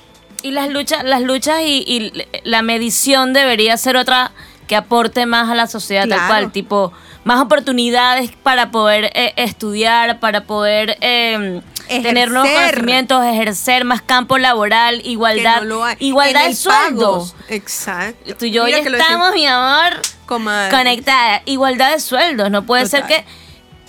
Y 0.43 0.51
las 0.51 0.69
luchas, 0.69 1.03
las 1.03 1.21
luchas 1.21 1.61
y, 1.61 1.83
y 1.87 2.13
la 2.43 2.61
medición 2.61 3.33
debería 3.33 3.75
ser 3.77 3.97
otra 3.97 4.31
que 4.67 4.75
aporte 4.75 5.25
más 5.25 5.49
a 5.49 5.55
la 5.55 5.67
sociedad 5.67 6.03
Claro. 6.05 6.19
tal 6.21 6.27
cual, 6.29 6.51
tipo 6.51 6.91
más 7.23 7.41
oportunidades 7.41 8.31
para 8.43 8.69
poder 8.71 9.11
eh, 9.13 9.33
estudiar, 9.37 10.19
para 10.19 10.43
poder 10.43 10.97
eh, 11.01 11.61
tener 11.87 12.31
nuevos 12.31 12.49
conocimientos, 12.51 13.23
ejercer 13.25 13.83
más 13.85 14.01
campo 14.01 14.37
laboral, 14.37 15.01
igualdad, 15.05 15.63
no 15.63 15.81
igualdad 15.99 16.41
En 16.43 16.47
de 16.47 16.51
el 16.51 16.55
sueldo. 16.57 17.27
Exacto. 17.49 18.35
Tú 18.37 18.45
y 18.45 18.51
yo 18.51 18.65
Mira 18.65 18.81
lo 18.81 18.97
estamos, 18.97 19.33
mi 19.33 19.45
amor, 19.45 20.01
Comadre. 20.25 20.75
conectadas. 20.75 21.41
Igualdad 21.45 21.91
de 21.91 21.99
sueldos. 21.99 22.49
No 22.51 22.65
puede 22.65 22.85
ser 22.87 23.03
que 23.07 23.25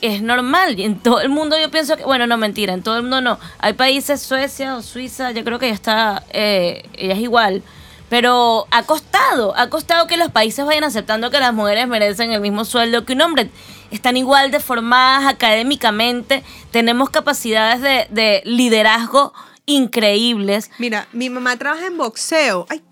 es 0.00 0.22
normal. 0.22 0.78
Y 0.78 0.84
en 0.84 0.98
todo 0.98 1.20
el 1.20 1.28
mundo 1.28 1.56
yo 1.58 1.70
pienso 1.70 1.96
que, 1.96 2.04
bueno, 2.04 2.26
no 2.26 2.36
mentira, 2.36 2.74
en 2.74 2.82
todo 2.82 2.96
el 2.96 3.02
mundo 3.02 3.20
no. 3.20 3.38
Hay 3.58 3.74
países, 3.74 4.20
Suecia 4.20 4.76
o 4.76 4.82
Suiza, 4.82 5.30
yo 5.32 5.44
creo 5.44 5.58
que 5.58 5.68
ya 5.68 5.74
está, 5.74 6.24
eh, 6.30 6.88
ella 6.94 7.14
es 7.14 7.20
igual. 7.20 7.62
Pero 8.08 8.66
ha 8.70 8.84
costado, 8.84 9.54
ha 9.56 9.68
costado 9.68 10.06
que 10.06 10.16
los 10.16 10.30
países 10.30 10.64
vayan 10.64 10.84
aceptando 10.84 11.30
que 11.30 11.40
las 11.40 11.52
mujeres 11.52 11.86
merecen 11.88 12.32
el 12.32 12.40
mismo 12.40 12.64
sueldo 12.64 13.04
que 13.04 13.12
un 13.12 13.20
hombre. 13.20 13.50
Están 13.90 14.16
igual 14.16 14.50
de 14.50 14.60
formadas 14.60 15.26
académicamente, 15.26 16.42
tenemos 16.70 17.10
capacidades 17.10 17.80
de, 17.82 18.06
de 18.10 18.42
liderazgo 18.44 19.32
increíbles. 19.66 20.70
Mira, 20.78 21.06
mi 21.12 21.28
mamá 21.28 21.56
trabaja 21.56 21.86
en 21.86 21.98
boxeo. 21.98 22.66
Ay. 22.70 22.82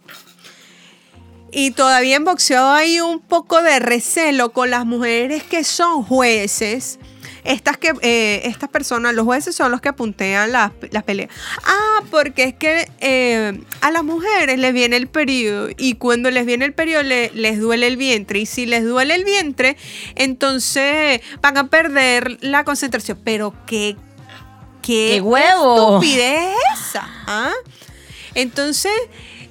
Y 1.53 1.71
todavía 1.71 2.17
en 2.17 2.25
boxeo 2.25 2.67
hay 2.71 3.01
un 3.01 3.21
poco 3.21 3.63
de 3.63 3.79
recelo 3.79 4.53
con 4.53 4.71
las 4.71 4.85
mujeres 4.85 5.43
que 5.45 5.65
son 5.65 6.03
jueces. 6.05 6.99
Estas 7.45 7.77
que 7.77 7.93
eh, 8.03 8.43
estas 8.45 8.69
personas, 8.69 9.15
los 9.15 9.25
jueces 9.25 9.55
son 9.55 9.71
los 9.71 9.81
que 9.81 9.93
puntean 9.93 10.51
las, 10.51 10.73
las 10.91 11.05
peleas. 11.05 11.31
Ah, 11.65 12.01
porque 12.11 12.43
es 12.43 12.55
que 12.55 12.91
eh, 13.01 13.61
a 13.81 13.91
las 13.93 14.03
mujeres 14.03 14.59
les 14.59 14.73
viene 14.73 14.97
el 14.97 15.07
periodo 15.07 15.69
y 15.79 15.95
cuando 15.95 16.31
les 16.33 16.45
viene 16.45 16.65
el 16.65 16.75
periodo 16.75 17.05
le- 17.05 17.31
les 17.35 17.61
duele 17.61 17.87
el 17.87 17.97
vientre. 17.97 18.41
Y 18.41 18.47
si 18.47 18.67
les 18.67 18.85
duele 18.85 19.15
el 19.15 19.25
vientre, 19.25 19.77
entonces 20.17 21.21
van 21.41 21.57
a 21.57 21.69
perder 21.69 22.37
la 22.41 22.65
concentración. 22.65 23.19
Pero 23.25 23.55
qué 23.67 23.97
¿Qué, 24.83 25.13
¡Qué 25.15 25.21
huevo! 25.21 25.97
estupidez 26.01 26.49
es 26.75 26.81
esa? 26.91 27.09
¿ah? 27.27 27.53
Entonces, 28.35 28.93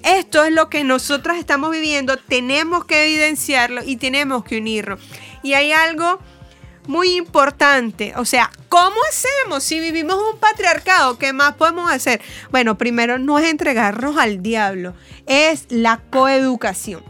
esto 0.06 0.46
es 0.46 0.54
lo 0.54 0.70
que 0.70 0.84
nosotras 0.84 1.38
estamos 1.38 1.72
viviendo. 1.72 2.18
Tenemos 2.18 2.86
que 2.86 3.06
evidenciarlo 3.06 3.82
y 3.84 3.98
tenemos 3.98 4.44
que 4.44 4.58
unirnos. 4.60 5.00
Y 5.44 5.54
hay 5.54 5.72
algo 5.72 6.20
muy 6.88 7.16
importante. 7.16 8.14
O 8.18 8.26
sea, 8.26 8.52
¿cómo 8.70 8.96
hacemos 9.10 9.64
si 9.64 9.80
vivimos 9.80 10.16
un 10.16 10.40
patriarcado? 10.40 11.18
¿Qué 11.18 11.34
más 11.34 11.56
podemos 11.56 11.92
hacer? 11.92 12.22
Bueno, 12.52 12.78
primero 12.78 13.18
no 13.18 13.40
es 13.40 13.50
entregarnos 13.50 14.18
al 14.18 14.42
diablo, 14.42 14.94
es 15.26 15.66
la 15.70 16.02
coeducación. 16.10 17.04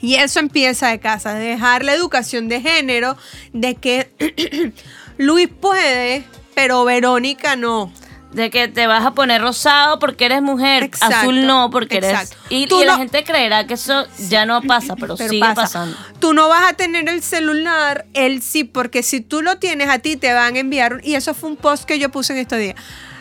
Y 0.00 0.14
eso 0.14 0.40
empieza 0.40 0.88
de 0.88 0.98
casa, 0.98 1.34
dejar 1.34 1.84
la 1.84 1.92
educación 1.92 2.48
de 2.48 2.62
género, 2.62 3.16
de 3.52 3.74
que 3.74 4.72
Luis 5.18 5.48
puede, 5.48 6.24
pero 6.54 6.84
Verónica 6.84 7.54
no. 7.56 7.92
De 8.32 8.48
que 8.48 8.68
te 8.68 8.86
vas 8.86 9.04
a 9.04 9.10
poner 9.10 9.42
rosado 9.42 9.98
porque 9.98 10.26
eres 10.26 10.40
mujer, 10.40 10.84
Exacto, 10.84 11.16
azul 11.16 11.46
no 11.46 11.68
porque 11.70 11.96
exacto. 11.96 12.36
eres... 12.48 12.62
Y, 12.62 12.66
Tú 12.68 12.80
y 12.80 12.84
la 12.84 12.96
gente 12.96 13.24
creerá 13.24 13.66
que 13.66 13.74
eso 13.74 14.06
ya 14.28 14.46
no 14.46 14.62
pasa, 14.62 14.94
pero, 14.94 15.16
Pero 15.16 15.30
sigue 15.30 15.40
pasa. 15.40 15.54
pasando. 15.62 15.96
Tú 16.20 16.32
no 16.32 16.48
vas 16.48 16.70
a 16.70 16.74
tener 16.74 17.08
el 17.08 17.22
celular, 17.22 18.06
él 18.14 18.40
sí, 18.40 18.62
porque 18.62 19.02
si 19.02 19.20
tú 19.20 19.42
lo 19.42 19.58
tienes 19.58 19.88
a 19.88 19.98
ti 19.98 20.16
te 20.16 20.32
van 20.32 20.54
a 20.54 20.58
enviar, 20.60 21.00
y 21.02 21.14
eso 21.14 21.34
fue 21.34 21.50
un 21.50 21.56
post 21.56 21.84
que 21.84 21.98
yo 21.98 22.10
puse 22.10 22.32
en 22.32 22.38
estos 22.38 22.58
días. 22.60 22.76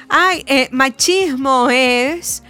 Ay, 0.10 0.44
eh, 0.48 0.70
machismo 0.72 1.70
es 1.72 2.44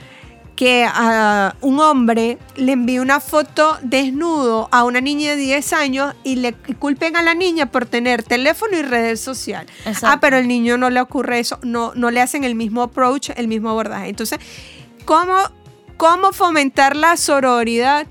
que 0.59 0.85
a 0.85 1.55
un 1.61 1.79
hombre 1.79 2.37
le 2.57 2.73
envíe 2.73 2.99
una 2.99 3.21
foto 3.21 3.77
desnudo 3.81 4.67
a 4.73 4.83
una 4.83 4.99
niña 4.99 5.29
de 5.29 5.37
10 5.37 5.71
años 5.71 6.13
y 6.25 6.35
le 6.35 6.51
culpen 6.51 7.15
a 7.15 7.21
la 7.21 7.33
niña 7.33 7.67
por 7.67 7.85
tener 7.85 8.23
teléfono 8.23 8.77
y 8.77 8.81
redes 8.81 9.21
sociales. 9.21 9.71
Exacto. 9.85 10.07
Ah, 10.07 10.19
pero 10.19 10.35
al 10.35 10.49
niño 10.49 10.77
no 10.77 10.89
le 10.89 10.99
ocurre 10.99 11.39
eso, 11.39 11.59
no, 11.61 11.93
no 11.95 12.11
le 12.11 12.19
hacen 12.19 12.43
el 12.43 12.55
mismo 12.55 12.81
approach, 12.81 13.29
el 13.37 13.47
mismo 13.47 13.69
abordaje. 13.69 14.09
Entonces, 14.09 14.37
¿cómo, 15.05 15.37
cómo 15.95 16.33
fomentar 16.33 16.97
la 16.97 17.15
sororidad? 17.15 18.05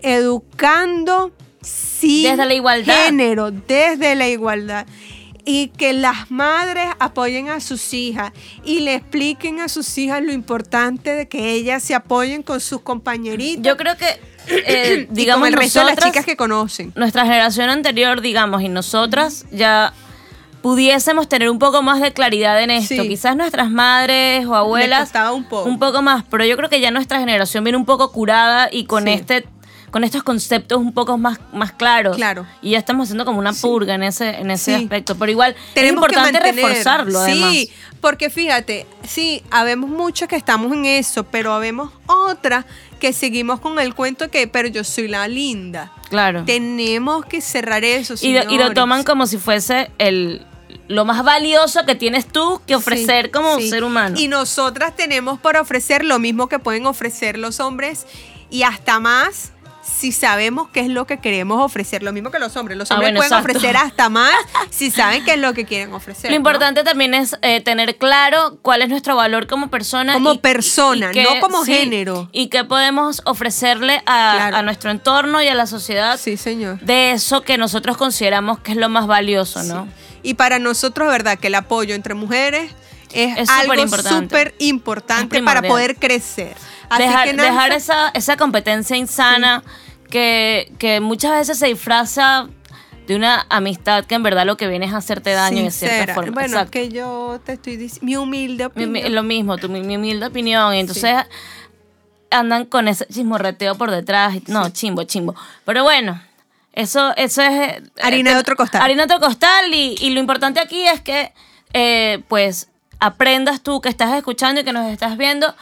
Educando 0.00 1.32
sin 1.62 2.30
Desde 2.30 2.46
la 2.46 2.54
igualdad. 2.54 2.94
género, 2.94 3.50
desde 3.50 4.14
la 4.14 4.28
igualdad. 4.28 4.86
Y 5.50 5.68
que 5.68 5.94
las 5.94 6.30
madres 6.30 6.86
apoyen 6.98 7.48
a 7.48 7.60
sus 7.60 7.94
hijas 7.94 8.32
y 8.64 8.80
le 8.80 8.94
expliquen 8.96 9.60
a 9.60 9.68
sus 9.68 9.96
hijas 9.96 10.22
lo 10.22 10.30
importante 10.32 11.14
de 11.14 11.26
que 11.26 11.52
ellas 11.52 11.82
se 11.82 11.94
apoyen 11.94 12.42
con 12.42 12.60
sus 12.60 12.82
compañeritas. 12.82 13.62
Yo 13.64 13.76
creo 13.78 13.96
que, 13.96 14.06
eh, 14.48 15.00
y 15.02 15.06
con 15.06 15.14
digamos, 15.14 15.48
el 15.48 15.54
resto 15.54 15.78
de 15.80 15.86
las 15.86 15.96
chicas 15.96 16.26
que 16.26 16.36
conocen. 16.36 16.92
nuestra 16.96 17.24
generación 17.24 17.70
anterior, 17.70 18.20
digamos, 18.20 18.60
y 18.60 18.68
nosotras 18.68 19.46
ya 19.50 19.94
pudiésemos 20.60 21.28
tener 21.28 21.48
un 21.48 21.58
poco 21.58 21.82
más 21.82 22.00
de 22.00 22.12
claridad 22.12 22.60
en 22.62 22.70
esto. 22.70 23.02
Sí. 23.02 23.08
Quizás 23.08 23.36
nuestras 23.36 23.70
madres 23.70 24.44
o 24.44 24.54
abuelas 24.54 25.00
costaba 25.02 25.32
un 25.32 25.44
poco. 25.44 26.02
más, 26.02 26.24
pero 26.30 26.44
yo 26.44 26.56
creo 26.56 26.68
que 26.68 26.80
ya 26.80 26.90
nuestra 26.90 27.20
generación 27.20 27.64
viene 27.64 27.76
un 27.78 27.86
poco 27.86 28.12
curada 28.12 28.68
y 28.70 28.84
con 28.84 29.04
Sí. 29.04 29.10
este 29.12 29.46
con 29.90 30.04
estos 30.04 30.22
conceptos 30.22 30.78
un 30.78 30.92
poco 30.92 31.16
más, 31.18 31.38
más 31.52 31.72
claros. 31.72 32.16
Claro. 32.16 32.46
Y 32.62 32.70
ya 32.70 32.78
estamos 32.78 33.04
haciendo 33.04 33.24
como 33.24 33.38
una 33.38 33.52
purga 33.52 33.94
en 33.94 34.02
ese, 34.02 34.30
en 34.38 34.50
ese 34.50 34.76
Sí. 34.76 34.82
aspecto. 34.84 35.16
Pero 35.16 35.30
igual 35.32 35.54
Tenemos 35.74 36.04
es 36.04 36.08
importante 36.12 36.38
que 36.40 36.52
reforzarlo, 36.52 37.18
además. 37.20 37.52
Sí, 37.52 37.70
porque 38.00 38.30
fíjate, 38.30 38.86
sí, 39.06 39.42
habemos 39.50 39.90
muchas 39.90 40.28
que 40.28 40.36
estamos 40.36 40.72
en 40.72 40.84
eso, 40.84 41.24
pero 41.24 41.52
habemos 41.52 41.90
otras 42.06 42.64
que 43.00 43.12
seguimos 43.12 43.60
con 43.60 43.78
el 43.78 43.94
cuento 43.94 44.30
que, 44.30 44.46
pero 44.48 44.68
yo 44.68 44.82
soy 44.84 45.08
la 45.08 45.26
linda. 45.28 45.92
Claro. 46.10 46.44
Tenemos 46.44 47.24
que 47.26 47.40
cerrar 47.40 47.84
eso. 47.84 48.14
Y, 48.20 48.32
lo- 48.32 48.40
y 48.40 48.44
lo 48.44 48.50
señores. 48.50 48.74
toman 48.74 49.04
como 49.04 49.26
si 49.26 49.38
fuese 49.38 49.90
el 49.98 50.44
lo 50.86 51.04
más 51.06 51.22
valioso 51.24 51.84
que 51.86 51.94
tienes 51.94 52.26
tú 52.26 52.60
que 52.66 52.74
ofrecer 52.74 53.26
Sí, 53.26 53.30
como 53.30 53.56
sí. 53.58 53.70
ser 53.70 53.84
humano. 53.84 54.18
Y 54.18 54.28
nosotras 54.28 54.94
tenemos 54.96 55.38
por 55.38 55.56
ofrecer 55.56 56.04
lo 56.04 56.18
mismo 56.18 56.48
que 56.48 56.58
pueden 56.58 56.86
ofrecer 56.86 57.38
los 57.38 57.58
hombres 57.60 58.06
y 58.50 58.62
hasta 58.64 58.98
más 59.00 59.52
si 59.88 60.12
sabemos 60.12 60.68
qué 60.72 60.80
es 60.80 60.88
lo 60.88 61.06
que 61.06 61.18
queremos 61.18 61.60
ofrecer. 61.60 62.02
Lo 62.02 62.12
mismo 62.12 62.30
que 62.30 62.38
los 62.38 62.56
hombres. 62.56 62.76
Los 62.78 62.90
Ah, 62.90 62.94
hombres 62.94 63.12
bueno, 63.14 63.18
pueden 63.20 63.32
exacto. 63.32 63.58
ofrecer 63.58 63.76
hasta 63.76 64.08
más 64.08 64.32
si 64.70 64.90
saben 64.90 65.24
qué 65.24 65.32
es 65.32 65.38
lo 65.40 65.54
que 65.54 65.64
quieren 65.64 65.92
ofrecer. 65.92 66.30
Lo 66.30 66.34
¿no? 66.34 66.36
importante 66.36 66.84
también 66.84 67.14
es 67.14 67.36
eh, 67.42 67.60
tener 67.60 67.96
claro 67.96 68.58
cuál 68.62 68.82
es 68.82 68.88
nuestro 68.88 69.16
valor 69.16 69.46
como 69.46 69.68
persona. 69.70 70.12
Como 70.14 70.36
persona, 70.40 71.10
no 71.12 71.40
como 71.40 71.64
sí, 71.64 71.74
género. 71.74 72.28
Y 72.32 72.48
qué 72.48 72.64
podemos 72.64 73.22
ofrecerle 73.24 74.02
a, 74.06 74.34
Claro. 74.36 74.56
a 74.58 74.62
nuestro 74.62 74.90
entorno 74.90 75.42
y 75.42 75.48
a 75.48 75.54
la 75.54 75.66
sociedad 75.66 76.18
Sí, 76.18 76.36
señor. 76.36 76.78
de 76.80 77.12
eso 77.12 77.42
que 77.42 77.58
nosotros 77.58 77.96
consideramos 77.96 78.60
que 78.60 78.72
es 78.72 78.76
lo 78.76 78.88
más 78.88 79.06
valioso, 79.06 79.62
¿no? 79.64 79.88
Y 80.22 80.34
para 80.34 80.58
nosotros, 80.58 81.08
¿verdad? 81.08 81.38
Que 81.38 81.46
el 81.46 81.54
apoyo 81.54 81.94
entre 81.94 82.14
mujeres 82.14 82.72
es, 83.12 83.38
Es 83.38 83.48
algo 83.50 83.74
súper 83.88 84.54
importante 84.58 85.42
para 85.42 85.62
poder 85.62 85.96
crecer. 85.96 86.56
Así 86.88 87.02
dejar, 87.02 87.26
que 87.28 87.34
Nancy, 87.34 87.50
dejar 87.52 87.72
esa, 87.72 88.08
esa 88.14 88.36
competencia 88.36 88.96
insana 88.96 89.62
que, 90.10 90.72
que 90.78 91.00
muchas 91.00 91.32
veces 91.32 91.58
se 91.58 91.66
disfraza 91.66 92.48
de 93.06 93.16
una 93.16 93.46
amistad 93.50 94.04
que 94.04 94.14
en 94.14 94.22
verdad 94.22 94.44
lo 94.46 94.56
que 94.56 94.66
viene 94.68 94.86
es 94.86 94.92
hacerte 94.94 95.30
daño 95.32 95.64
de 95.64 95.70
cierta 95.70 96.14
forma. 96.14 96.32
Bueno, 96.32 96.48
Exacto. 96.48 96.70
que 96.70 96.88
yo 96.90 97.40
te 97.44 97.52
estoy 97.54 97.76
diciendo 97.76 98.06
mi 98.06 98.16
humilde 98.16 98.64
Mi- 98.64 98.66
opinión. 98.66 98.92
mi- 98.92 99.02
lo 99.08 99.22
mismo, 99.22 99.56
tu, 99.58 99.68
mi, 99.68 99.80
mi 99.82 99.96
humilde 99.96 100.26
opinión. 100.26 100.74
Y 100.74 100.80
entonces 100.80 101.14
andan 102.30 102.66
con 102.66 102.88
ese 102.88 103.06
chismorreteo 103.06 103.74
por 103.76 103.90
detrás. 103.90 104.34
No, 104.48 104.68
chimbo, 104.70 105.04
chimbo. 105.04 105.34
Pero 105.64 105.82
bueno, 105.82 106.22
eso, 106.72 107.14
eso 107.16 107.42
es... 107.42 107.50
eh, 107.52 107.82
Harina 108.02 108.30
eh, 108.30 108.34
de 108.34 108.40
otro 108.40 108.56
costal. 108.56 108.82
Harina 108.82 109.06
de 109.06 109.14
otro 109.14 109.26
costal. 109.26 109.72
Y, 109.72 109.94
y 110.00 110.10
lo 110.10 110.20
importante 110.20 110.60
aquí 110.60 110.86
es 110.86 111.00
que, 111.00 111.32
eh, 111.72 112.22
pues, 112.28 112.68
aprendas 113.00 113.62
tú 113.62 113.80
que 113.80 113.88
estás 113.88 114.12
escuchando 114.14 114.60
y 114.60 114.64
que 114.64 114.72
nos 114.72 114.90
estás 114.90 115.16
viendo 115.16 115.54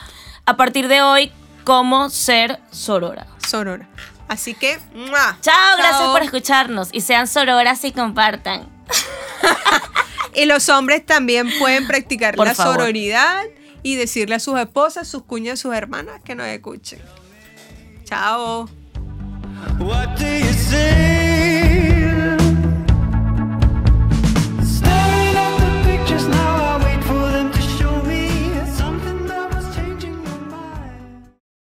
a 0.45 0.57
partir 0.57 0.89
de 0.89 1.03
hoy 1.03 1.33
cómo 1.65 2.11
ser 2.11 2.61
sorora. 2.71 3.27
Sorora. 3.47 3.89
Así 4.29 4.55
que, 4.55 4.79
¡mua! 4.95 5.39
Chao, 5.41 5.77
gracias 5.77 6.09
por 6.11 6.23
escucharnos. 6.23 6.89
Y 6.93 7.01
sean 7.01 7.27
sororas 7.27 7.85
y 7.85 7.93
compartan. 7.93 8.69
Y 10.37 10.45
los 10.45 10.69
hombres 10.69 11.05
también 11.07 11.49
pueden 11.59 11.87
practicar 11.87 12.37
Por 12.37 12.47
la 12.47 12.55
favor. 12.55 12.75
sororidad 12.75 13.45
y 13.83 13.95
decirle 13.97 14.35
a 14.35 14.39
sus 14.39 14.59
esposas, 14.61 15.09
sus 15.09 15.23
cuñas, 15.23 15.59
sus 15.59 15.75
hermanas 15.75 16.21
que 16.23 16.35
nos 16.35 16.47
escuchen. 16.47 17.01
Chao. 18.05 18.69
What 19.79 20.09
do 20.19 20.27
you 20.27 20.53